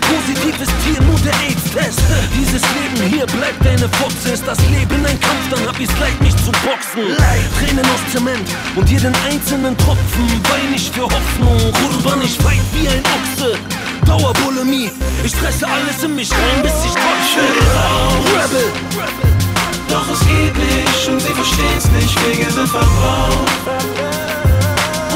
[0.00, 2.00] Positiv ist hier nur der AIDS-Test.
[2.34, 4.30] Dieses Leben hier bleibt eine Foxe.
[4.32, 7.16] Ist das Leben ein Kampf, dann hab ich's leid, mich zu boxen.
[7.58, 11.58] Tränen aus Zement und jeden einzelnen Tropfen wein ich für Hoffnung.
[11.58, 13.58] Rudern ich weit wie ein Ochse.
[14.06, 14.90] Dauerbulimie,
[15.24, 17.42] ich fresse alles in mich rein, bis ich kotsche.
[18.32, 18.72] Rebel.
[19.88, 23.50] Doch es geht nicht und sie verstehen's nicht, Wege sind verbraucht.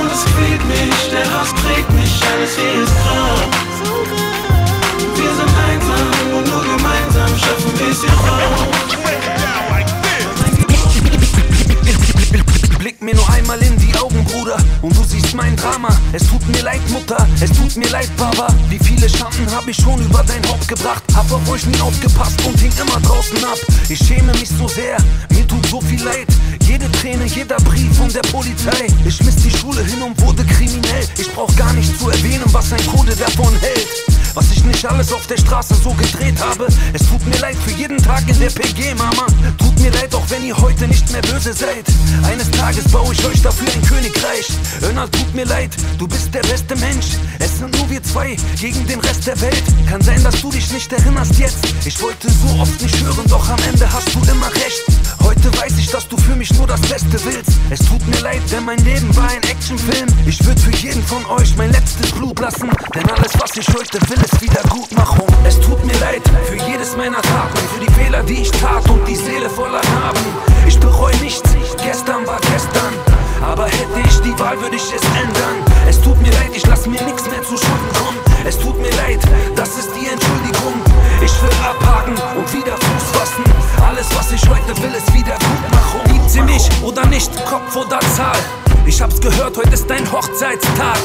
[0.01, 3.70] Und es quält mich, der Hass trägt mich, alles hier ist grau.
[7.17, 7.41] Raus.
[12.79, 15.91] Blick mir nur einmal in die Augen, Bruder, und du siehst mein Drama.
[16.13, 18.49] Es tut mir leid, Mutter, es tut mir leid, Papa.
[18.71, 21.03] Wie viele Schanden hab ich schon über dein Haupt gebracht?
[21.15, 23.59] Hab auf euch nie aufgepasst und hing immer draußen ab.
[23.89, 24.97] Ich schäme mich so sehr,
[25.31, 26.29] mir tut so viel leid.
[26.63, 28.87] Jede Träne, jeder Brief von der Polizei.
[29.05, 31.07] Ich schmiss die Schule hin und wurde kriminell.
[31.19, 33.89] Ich brauch gar nicht zu erwähnen, was ein Code davon hält.
[34.35, 36.69] Was ich nicht alles auf der Straße so gedreht habe.
[36.93, 39.27] Es tut mir leid für jeden Tag in der PG, Mama.
[39.59, 41.85] Tut mir leid, auch wenn ihr heute nicht mehr böse seid.
[42.23, 44.47] Eines Tages baue ich euch dafür ein Königreich.
[44.83, 47.17] Önal, tut mir leid, du bist der beste Mensch.
[47.39, 49.65] Es sind nur wir zwei gegen den Rest der Welt.
[49.89, 51.59] Kann sein, dass du dich nicht erinnerst jetzt.
[51.85, 54.85] Ich wollte so oft nicht hören, doch am Ende hast du immer recht.
[55.23, 57.59] Heute weiß ich, dass du für mich nur das Beste willst.
[57.71, 60.09] Es tut mir leid, denn mein Leben war ein Actionfilm.
[60.27, 62.71] Ich würde für jeden von euch mein letztes Blut lassen.
[62.95, 65.27] Denn alles, was ich heute will, ist Wiedergutmachung.
[65.45, 69.07] Es tut mir leid für jedes meiner Taten, für die Fehler, die ich tat und
[69.07, 70.25] die Seele voller Narben.
[70.67, 71.49] Ich bereue nichts,
[71.83, 72.95] gestern war gestern.
[73.43, 75.57] Aber hätte ich die Wahl, würde ich es ändern.
[75.89, 77.25] Es tut mir leid, ich lass mir nichts
[87.29, 88.70] nicht, Kopf oder Zahl?
[88.91, 90.99] Ich hab's gehört, heute ist dein Hochzeitstag.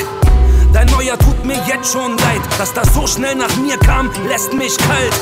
[0.74, 2.42] Dein Neuer tut mir jetzt schon leid.
[2.58, 5.14] Dass das so schnell nach mir kam, lässt mich kalt.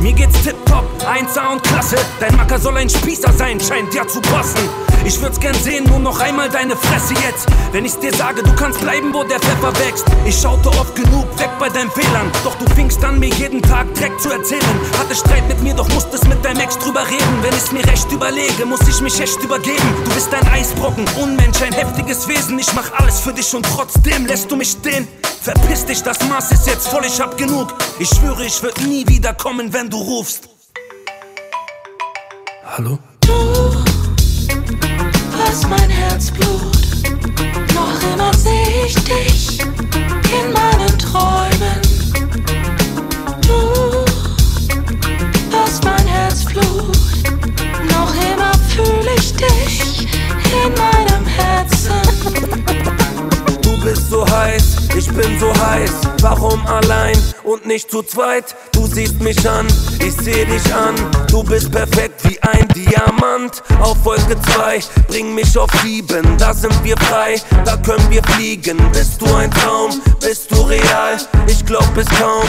[0.00, 1.96] Mir geht's tipptopp, 1A und klasse.
[2.18, 4.68] Dein Macker soll ein Spießer sein, scheint ja zu passen.
[5.04, 7.46] Ich würd's gern sehen, nur noch einmal deine Fresse jetzt.
[7.72, 10.04] Wenn ich's dir sage, du kannst bleiben, wo der Pfeffer wächst.
[10.26, 12.30] Ich schaute oft genug weg bei deinen Fehlern.
[12.44, 14.62] Doch du fingst an, mir jeden Tag Dreck zu erzählen.
[14.98, 17.42] Hatte Streit mit mir, doch musstest mit deinem Ex drüber reden.
[17.42, 19.94] Wenn ich's mir recht überlege, muss ich mich echt übergeben.
[20.04, 22.58] Du bist ein Eisbrocken, Unmensch, ein heftiges Wesen.
[22.58, 25.06] Ich mach alles für dich und trotzdem lässt du mich stehen.
[25.42, 27.74] Verpiss dich, das Maß ist jetzt voll, ich hab genug.
[27.98, 30.48] Ich schwöre, ich würd nie wieder kommen, wenn du rufst.
[32.64, 32.98] Hallo?
[35.44, 36.60] hast mein Herzblut.
[37.74, 41.80] Noch immer seh ich dich in meinen Träumen.
[43.42, 44.04] Du
[45.56, 47.19] hast mein Herzblut.
[48.84, 50.08] Fühle ich dich
[50.64, 52.00] in meinem Herzen.
[53.62, 55.92] Du bist so heiß, ich bin so heiß.
[56.22, 58.54] Warum allein und nicht zu zweit?
[58.72, 59.66] Du siehst mich an,
[59.98, 60.94] ich seh dich an.
[61.30, 63.62] Du bist perfekt wie ein Diamant.
[63.80, 66.36] Auf Wolke 2, bring mich auf Sieben.
[66.38, 68.78] Da sind wir frei, da können wir fliegen.
[68.92, 70.00] Bist du ein Traum?
[70.20, 71.16] Bist du real?
[71.46, 72.48] Ich glaub es kaum.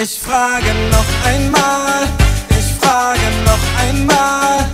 [0.00, 2.06] Ich frage noch einmal,
[2.50, 4.66] ich frage noch einmal,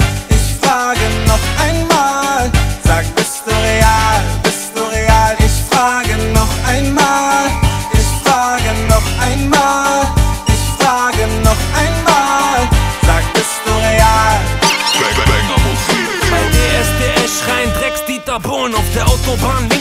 [19.34, 19.73] auf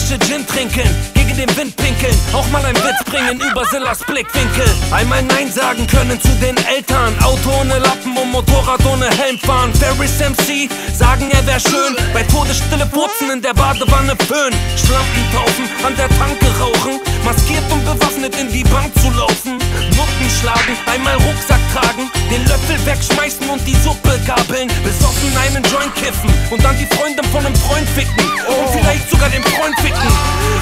[0.00, 4.66] Flasche Gin trinken, gegen den Wind pinkeln, auch mal ein Witz bringen über Sillas Blickwinkel.
[4.90, 9.72] Einmal Nein sagen können zu den Eltern, Auto ohne Lappen und Motorrad ohne Helm fahren.
[9.74, 14.54] Ferris MC sagen er wär schön, bei Todesstille Furzen in der Badewanne föhn.
[14.76, 19.58] Schlampen taufen, an der Tanke rauchen, maskiert und bewaffnet in die Bank zu laufen.
[19.96, 24.68] Nutten schlagen, einmal Rucksack tragen, den Löffel wegschmeißen und die Suppe gabeln.
[24.82, 28.24] Besoffen einen Joint kiffen und dann die Freundin von einem Freund ficken.
[28.48, 29.89] Und vielleicht sogar den Freund ficken.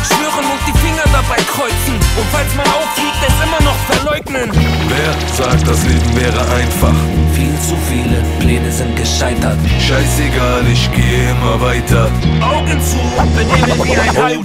[0.05, 1.95] Schwören und die Finger dabei kreuzen.
[2.16, 4.51] Und falls man auffliegt, es immer noch verleugnen.
[4.89, 6.95] Wer sagt, das Leben wäre einfach?
[7.35, 9.59] Viel zu viele Pläne sind gescheitert.
[9.81, 12.11] Scheißegal, ich gehe immer weiter.
[12.41, 14.43] Augen zu und benehmen wie ein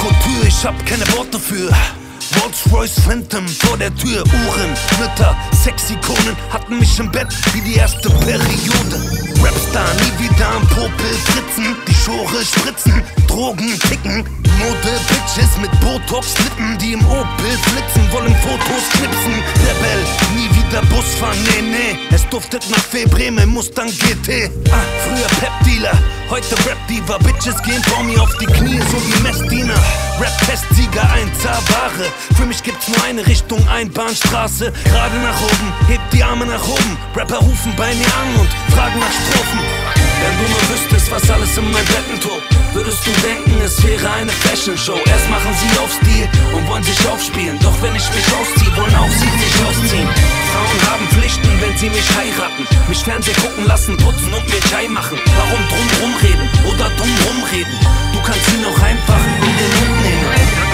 [0.00, 1.70] Couture, ich hab keine Worte für.
[2.70, 8.08] Rolls-Royce Phantom vor der Tür, Uhren, Mütter, Sexikonen hatten mich im Bett wie die erste
[8.10, 8.96] Periode.
[9.42, 14.24] Rapstar, nie wieder am Popel fritzen, die Schore spritzen, Drogen ticken,
[14.58, 19.34] Mode Bitches mit Botox-Lippen, die im Opel flitzen, wollen Fotos knipsen.
[19.66, 20.04] Rebell,
[20.36, 24.50] nie wieder Bus fahren, nee, nee, es duftet nach Febreme, Mustang GT.
[24.70, 25.98] Ah, früher Pep-Dealer,
[26.30, 29.74] heute Rap-Diva, Bitches gehen vor mir auf die Knie, so wie Messdiener.
[30.20, 32.06] Rap-Testsieger, 1A Ware,
[32.36, 36.96] für mich gibt's nur eine Richtung, Einbahnstraße, gerade nach oben, hebt die Arme nach oben.
[37.16, 39.60] Rapper rufen bei mir an und fragen nach Strophen.
[40.22, 42.49] Wenn du nur wüsstest, was alles in meinem Betten tobt,
[42.80, 44.96] würdest du denken, es wäre eine Fashion-Show.
[45.04, 47.58] Erst machen sie auf Stil und wollen sich aufspielen.
[47.60, 50.08] Doch wenn ich mich ausziehe, wollen auch sie sich ausziehen.
[50.50, 52.64] Frauen haben Pflichten, wenn sie mich heiraten.
[52.88, 55.18] Mich Fernsehen gucken lassen, putzen und mir Chai machen.
[55.36, 57.76] Warum drum rumreden oder dumm rumreden?
[58.14, 60.69] Du kannst ihn auch einfach in den Mund nehmen.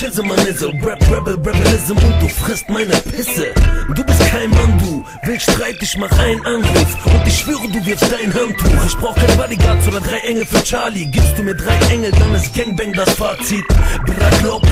[0.00, 3.52] Schismanism Rap, Rebel, Rebellism und du frisst meine Pisse.
[3.94, 7.84] Du bist kein Mann, du willst Streit, ich mach einen Anruf Und ich schwöre, du
[7.84, 8.86] wirfst dein Handtuch.
[8.86, 11.04] Ich brauch kein Bodyguards oder drei Engel für Charlie.
[11.04, 13.68] Gibst du mir drei Engel, dann ist Gangbang das Fazit.
[13.68, 14.62] Bra, glaub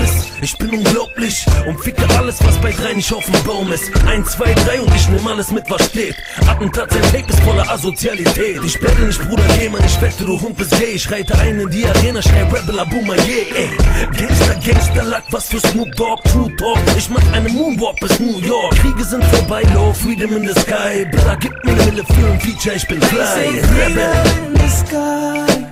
[0.40, 1.44] ich bin unglaublich.
[1.66, 3.90] Und ficke alles, was bei drei nicht auf dem Baum ist.
[4.06, 6.14] Eins, zwei, drei und ich nehm alles mit, was steht.
[6.46, 8.62] Attentat, sein Tape ist voller Asozialität.
[8.64, 10.92] Ich bettel nicht, Bruder, geh mal, ich wette, du Hund bist gay.
[10.92, 13.70] Ich reite ein in die Arena, schrei Rebel, Abuma, yeah, ey.
[14.16, 18.38] Gangster, Gangster, Lack, was für Snoop Dogg, True Talk Ich mach einen Moonwalk bis New
[18.38, 22.30] York Kriege sind vorbei, low, freedom in the sky Bruder, gib mir eine Mille für
[22.30, 25.66] ein Feature, ich bin Rebel freedom in the sky.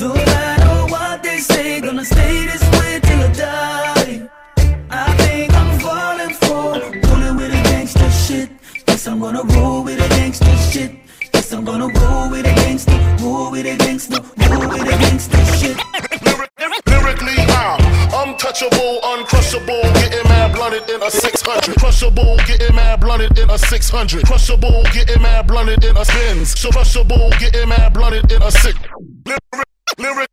[0.00, 4.28] No matter what they say, gonna stay this way till I die.
[4.90, 8.50] I think I'm falling for rolling with a gangster shit.
[8.88, 10.90] Yes, I'm gonna roll with a gangster shit.
[11.52, 14.18] I'm gonna roll with a gangster, roll with a gangster,
[14.50, 16.13] roll with a gangster shit.
[18.34, 21.76] Untouchable, uncrushable, getting mad blunted in a 600.
[21.76, 24.24] Crushable, getting mad blunted in a 600.
[24.26, 26.58] Crushable, getting mad blunted in a spins.
[26.58, 28.76] So crushable, getting mad blunted in a six.
[29.98, 30.28] Lyric,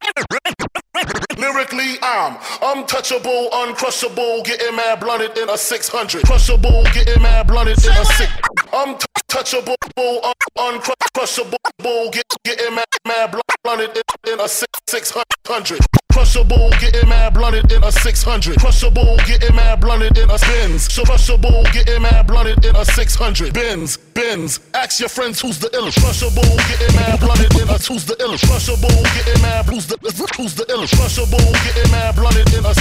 [1.37, 6.23] lyrically, I'm untouchable, uncrushable, getting mad blunted in a 600.
[6.23, 8.31] Crushable, getting mad blunted in a six.
[8.73, 15.79] Untouchable, un- uncrushable, get, getting mad blunted in, in a six, 600.
[16.11, 18.57] Crushable, getting mad blunted in a 600.
[18.59, 20.37] Crushable, getting mad blunted in a.
[20.37, 23.53] So crushable, getting mad blunted in a 600.
[23.53, 24.59] Bins, bins.
[24.73, 26.01] Ask your friends who's the illest.
[26.01, 28.45] Crushable, getting mad blunted in a who's the illest.
[28.47, 29.97] Crushable, getting mad who's the
[30.35, 30.95] who's the illest.
[30.97, 32.73] Crushable, getting mad blunted in a.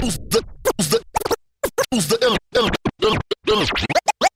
[0.00, 0.42] Who's the
[0.76, 1.02] who's the
[1.90, 2.38] who's the illest?
[2.54, 3.72] illest,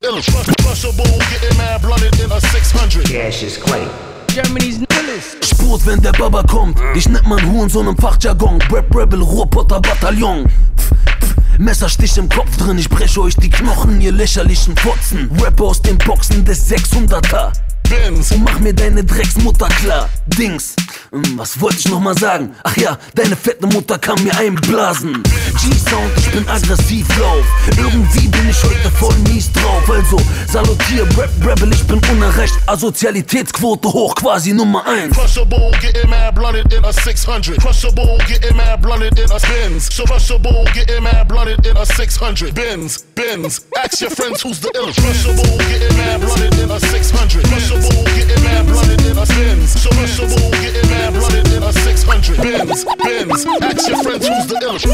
[0.03, 0.32] illest.
[0.32, 3.07] Crush- Crushable, getting mad blunted in a 600.
[3.07, 3.86] Cash is clay.
[4.33, 5.45] Germany's nillest.
[5.45, 6.78] Spurt, wenn der Baba kommt.
[6.95, 8.59] Dich nennt man Hurensohn im Fachjargon.
[8.72, 10.49] Rap, Rebel, Ruhrpotter, Bataillon.
[10.78, 15.30] Pff, pff, Messerstich im Kopf drin, ich breche euch die Knochen, ihr lächerlichen Fotzen.
[15.39, 17.53] Rapper aus den Boxen des 600er
[17.93, 18.30] Benz.
[18.32, 20.09] Und mach mir deine Drecksmutter klar.
[20.26, 20.74] Dings.
[21.11, 22.55] Hm, Was wollte ich nochmal sagen?
[22.64, 25.22] Ach ja, deine fette Mutter kann mir einblasen.
[25.22, 27.45] G-Sound, ich bin aggressiv lauf.
[27.76, 29.82] Irgendwie bin ich heute voll mies drauf.
[29.90, 30.16] Also
[30.51, 32.55] salutier, Rap, Rebel, ich bin unerreicht.
[32.66, 35.14] Asozialitätsquote hoch, quasi Nummer 1.
[35.14, 37.61] Crush a bull, getting mad blunted in a 600.
[37.61, 39.95] Crush a bull, getting mad blunted in a Benz.
[39.95, 42.55] So rush a bull, getting mad blunted in a 600.
[42.55, 43.66] Benz, Benz.
[43.84, 44.99] Ask your friends who's the illest.
[45.03, 47.45] Crush a bull, getting mad blunted in a 600.
[47.45, 49.80] Crush bull, getting mad blunted in Benz.
[49.80, 52.37] So rush a bull, getting mad blunted in a 600.
[52.39, 53.47] Benz, Benz.
[53.62, 54.87] Ask your friends who's the illest.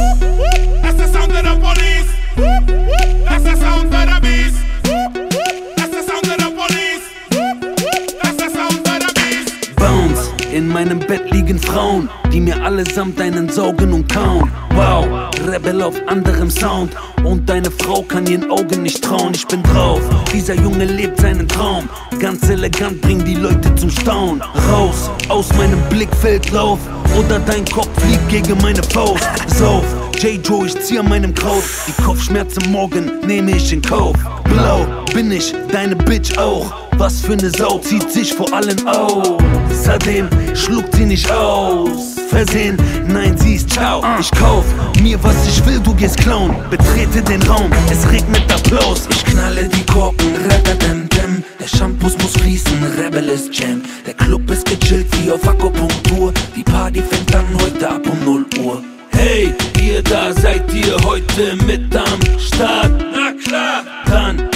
[0.82, 2.10] That's the sound of the police.
[3.26, 4.47] That's the sound of the beast.
[10.58, 14.50] In meinem Bett liegen Frauen, die mir allesamt deinen saugen und kauen.
[14.74, 15.06] Wow,
[15.46, 16.96] Rebel auf anderem Sound.
[17.22, 19.34] Und deine Frau kann ihren Augen nicht trauen.
[19.34, 20.00] Ich bin drauf,
[20.32, 21.88] dieser Junge lebt seinen Traum.
[22.18, 24.42] Ganz elegant, bring die Leute zum Staunen.
[24.68, 26.80] Raus, aus meinem Blickfeld lauf.
[27.16, 29.28] Oder dein Kopf fliegt gegen meine Faust.
[29.46, 29.84] Sauf,
[30.18, 31.62] J-Joe, ich zieh an meinem Kraut.
[31.86, 34.16] Die Kopfschmerzen morgen nehme ich in Kauf.
[34.42, 34.84] Blau
[35.14, 36.87] bin ich, deine Bitch auch.
[36.98, 39.38] Was für ne Sau zieht sich vor allen aus.
[39.70, 42.16] Seitdem schluckt sie nicht aus.
[42.28, 42.76] Versehen,
[43.06, 44.02] nein, sie ist ciao.
[44.18, 44.64] Ich kauf
[45.00, 46.56] mir was ich will, du gehst klauen.
[46.70, 49.06] Betrete den Raum, es regnet Applaus.
[49.10, 50.34] Ich knalle die Korken,
[50.82, 53.82] dem Der Shampoos muss fließen, Rebel ist Jam.
[54.04, 56.32] Der Club ist gechillt wie auf Akupunktur.
[56.56, 58.82] Die Party fängt an heute ab um 0 Uhr.
[59.12, 62.92] Hey, ihr da seid ihr heute mit am Start?
[63.12, 64.48] Na klar, dann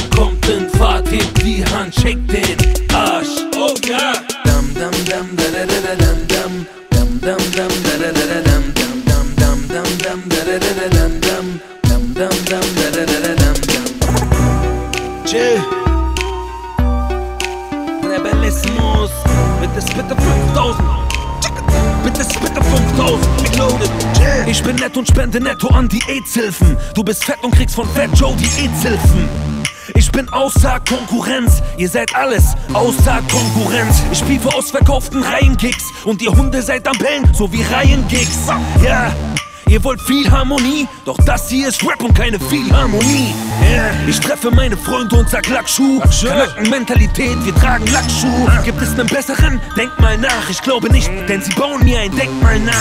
[0.82, 2.56] Fahrt, hebt die Hand, shake den
[2.92, 3.28] Arsch.
[3.56, 4.14] Oh ja,
[4.44, 6.52] dam dam dam da da da da dam dam
[6.90, 10.58] dam dam dam da da da da dam dam dam dam dam dam da da
[10.58, 11.46] da da dam dam
[11.86, 13.86] dam dam dam da da da da dam dam.
[15.24, 15.62] Chill.
[18.02, 19.12] Rebellismus,
[19.60, 20.84] bitte spitte 5000.
[22.02, 23.90] Bitte spitte 5000, reloaded.
[24.18, 24.48] Yeah.
[24.48, 26.76] Ich bin nett und spende netto an die AIDS-Hilfen.
[26.94, 29.28] Du bist fett und kriegst von Fat Joe die AIDS-Hilfen.
[29.94, 34.02] Ich bin außer Konkurrenz, ihr seid alles außer Konkurrenz.
[34.10, 38.46] Ich spiel für ausverkauften Reihenkicks und ihr Hunde seid am Bellen, so wie Reihengigs.
[38.84, 39.12] Ja,
[39.72, 43.34] ihr wollt viel Harmonie, doch das hier ist Rap und keine Philharmonie.
[43.70, 43.90] Yeah.
[44.06, 46.02] Ich treffe meine Freunde und sag Lackschuh.
[46.68, 48.48] Mentalität, wir tragen Lackschuh.
[48.64, 49.60] Gibt es einen besseren?
[49.76, 52.74] Denk mal nach, ich glaube nicht, denn sie bauen mir ein Denkmal nach.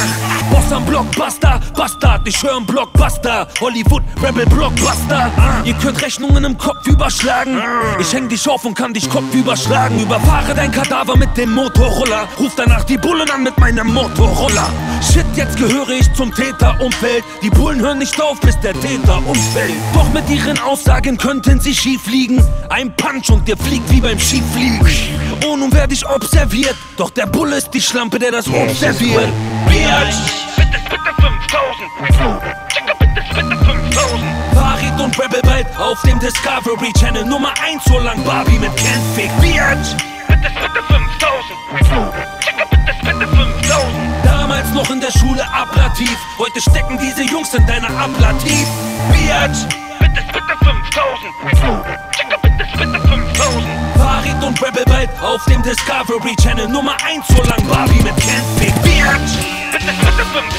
[0.52, 3.48] Boss am Blockbuster, Bastard, ich höre Blockbuster.
[3.62, 5.32] Hollywood, Rebel Blockbuster.
[5.64, 7.62] Ihr könnt Rechnungen im Kopf überschlagen.
[8.00, 9.98] Ich häng dich auf und kann dich Kopf überschlagen.
[10.00, 12.28] Überfahre dein Kadaver mit dem Motorroller.
[12.38, 14.70] Ruf danach die Bullen an mit meinem Motorroller.
[15.02, 16.34] Shit, jetzt gehöre ich zum
[16.82, 17.24] Täterumfeld.
[17.42, 19.74] Die Bullen hören nicht auf, bis der Täter umfällt.
[19.94, 22.44] Doch mit ihren Aussagen könnten sie schief liegen.
[22.70, 24.88] Ein Punch und der fliegt wie beim Skifliegen.
[25.46, 26.76] Oh, nun werde ich observiert.
[26.98, 29.30] Doch der Bulle ist die Schlampe, der das observiert.
[29.68, 30.16] Bitch!
[30.56, 32.68] Bitte, bitte 5000.
[32.70, 34.22] Checker, bitte, bitte 5000.
[34.54, 37.26] Farid und Rebel bald auf dem Discovery Channel.
[37.26, 39.30] Nummer 1 so lang Barbie mit Ken Fick.
[39.40, 39.96] Bitch!
[40.28, 42.41] Bitte, bitte 5000.
[44.72, 46.18] Damals noch in der Schule ablativ.
[46.38, 48.68] Heute stecken diese Jungs in deiner Ablativ.
[49.12, 49.66] Bitch!
[50.00, 51.34] Bitte, bitte 5000.
[52.16, 53.66] Checker, bitte, bitte 5000.
[53.98, 56.68] Farid und Rebel bald auf dem Discovery Channel.
[56.70, 58.74] Nummer 1 so lang Barbie mit Fick.
[58.84, 59.38] Bitch!
[59.72, 60.52] Bitte, bitte 5000.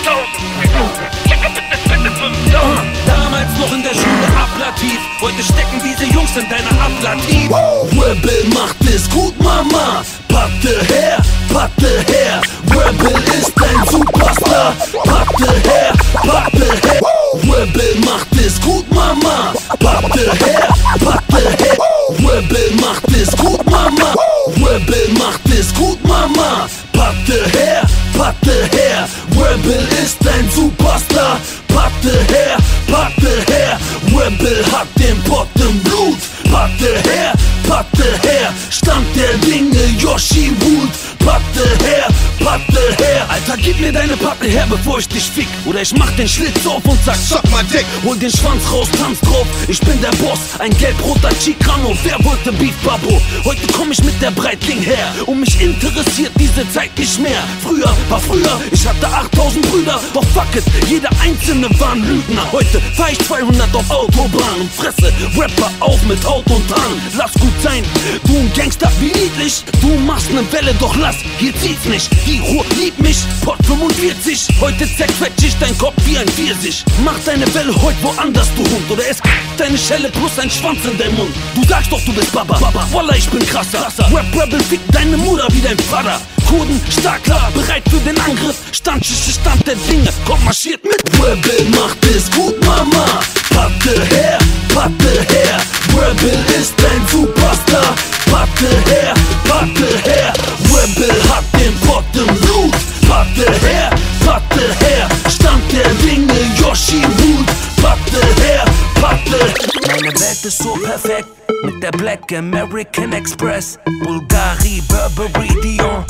[1.29, 3.22] Checker, bitte, bitte 5000.
[3.43, 4.99] Damals noch in der Schule ablativ.
[5.21, 7.51] Heute stecken diese Jungs in deiner Ablativ.
[7.93, 10.05] Rebel macht es gut, Mama.
[10.29, 11.19] Patte her,
[11.53, 12.41] Patte her.
[12.71, 14.75] Rebel ist ein Superstar.
[15.05, 17.01] Patte her, Patte her.
[17.43, 19.53] Rebel macht es gut, Mama.
[19.81, 20.69] Patte her,
[21.01, 21.77] Patte her.
[22.19, 24.15] Rebel macht es gut, Mama.
[24.57, 26.69] Rebel macht es gut, Mama.
[26.93, 27.83] Patte her,
[28.17, 29.09] Patte her.
[29.35, 31.41] Rebel ist ein Superstar.
[31.75, 32.57] Patte her,
[32.87, 33.79] Patte her.
[34.09, 36.19] Rebel hat den Pott im Blut.
[36.51, 37.33] Patte her,
[37.69, 38.53] Patte her.
[38.71, 40.91] Stand der Dinge, Yoshi Wood.
[41.25, 42.09] Patte her,
[42.39, 43.27] Patte her.
[43.29, 45.49] Alter, gib mir deine Patte her, bevor ich dich fick.
[45.65, 47.87] Oder ich mach den Schlitz auf und sag, suck mal dick.
[48.05, 49.47] Hol den Schwanz raus, tanz drauf.
[49.69, 51.97] Ich bin der Boss, ein gelb-roter Chicano.
[52.03, 53.21] Wer wollte Beef Babo?
[53.45, 55.15] Heute komm ich mit der Breitling her.
[55.27, 57.43] Und mich interessiert diese Zeit nicht mehr.
[57.63, 60.01] Früher war früher, ich hatte 8000 Brüder.
[60.13, 62.45] Doch fuck it, jeder einzelne war ein Lügner.
[62.51, 67.01] Heute fahr ich 200 auf Autobahn und fresse Rapper auf mit Haut und Haaren.
[67.17, 67.85] Lass gut sein,
[68.27, 69.65] du ein Gangster wie niedlich.
[69.81, 72.11] Du machst ne Welle, doch lass, hier zieht's nicht.
[72.27, 74.49] Die Giro, lieb mich, Pott 45.
[74.61, 76.85] Heute zerquetsch ich dein Kopf wie ein Pfirsich.
[77.05, 78.91] Mach deine Welle heute woanders, du Hund.
[78.91, 79.19] Oder es
[79.57, 81.35] deine Schelle plus ein Schwanz in dein Mund.
[81.55, 82.59] Du sagst doch, du bist Baba.
[82.59, 82.87] Baba.
[82.93, 83.79] Wallah, ich bin krasser.
[83.79, 84.05] krasser.
[84.15, 86.21] Rap Rebel fickt deine Mutter wie dein Vater.
[86.49, 88.57] Kurden, stark klar, bereit für den Angriff.
[88.73, 91.03] Stand, Stand der Dinge, komm marschiert mit.
[91.15, 93.21] Rebel macht es gut, Mama.
[93.51, 94.39] Patte her,
[94.75, 95.61] Patte her.
[95.97, 97.95] Rebel ist ein Superstar.
[98.43, 99.15] Patte her,
[99.45, 100.33] Patte her.
[100.65, 102.75] Rebel hat den Pott im Blut.
[103.09, 103.91] Patte her,
[104.27, 105.09] Patte her.
[105.31, 107.47] Stand der Dinge, Yoshi Wood.
[107.81, 108.65] Patte her,
[109.01, 109.55] Patte.
[109.87, 111.29] Meine Welt ist so perfekt.
[111.63, 116.05] Mit der Black American Express, Bulgari, Burberry, Dion,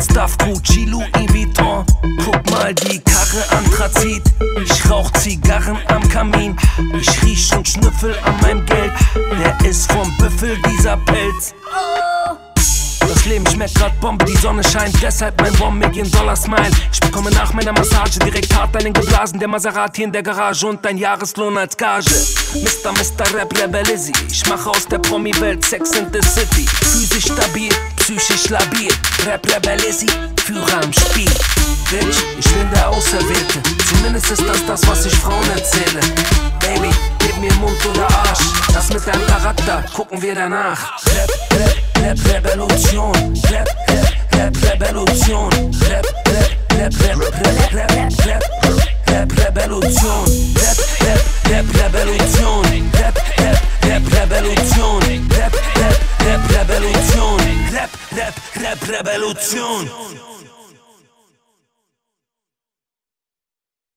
[0.00, 1.04] Stuff, Gucci, Louis
[1.34, 1.84] Vuitton.
[2.24, 4.22] Guck mal die Karre Anthrazit.
[4.62, 6.56] Ich rauch Zigarren am Kamin.
[6.98, 8.92] Ich riech und schnüffel an meinem Geld.
[9.38, 11.54] Der ist vom Büffel dieser Pelz.
[13.00, 16.70] Das Leben schmeckt grad Bombe, die Sonne scheint, deshalb mein One Million Dollar Smile.
[16.92, 20.84] Ich bekomme nach meiner Massage direkt hart einen geblasen, der Maserati in der Garage und
[20.84, 22.10] dein Jahreslohn als Gage.
[22.54, 22.92] Mr.
[22.92, 23.34] Mr.
[23.34, 26.66] Rap Rebelizzi, ich mache aus der Promi-Welt Sex in the City.
[26.66, 28.90] Physisch stabil, psychisch labil,
[29.26, 30.06] Rap Rebelizzi,
[30.44, 31.30] Führer am Spiel.
[31.90, 36.00] Bitch, ich bin der Auserwählte, zumindest ist das das, was ich Frauen erzähle.
[36.60, 36.90] Baby,
[37.44, 40.78] mir Mund oder Arsch, das mit deinem Charakter, gucken wir danach.
[41.06, 41.30] Rap,
[41.96, 43.12] Rap, Rap Revolution,
[43.50, 45.50] Rap, Rap, Rap Revolution,
[45.88, 48.42] Rap, Rap, Rap, Rap, Rap, Rap, Rap,
[49.08, 50.24] Rap Revolution,
[50.56, 51.20] Rap, Rap,
[51.50, 57.36] Rap Revolution, Rap, Rap, Rap Revolution, Rap, Rap, Rap Revolution,
[57.72, 60.53] Rap, Rap, Rap Revolution.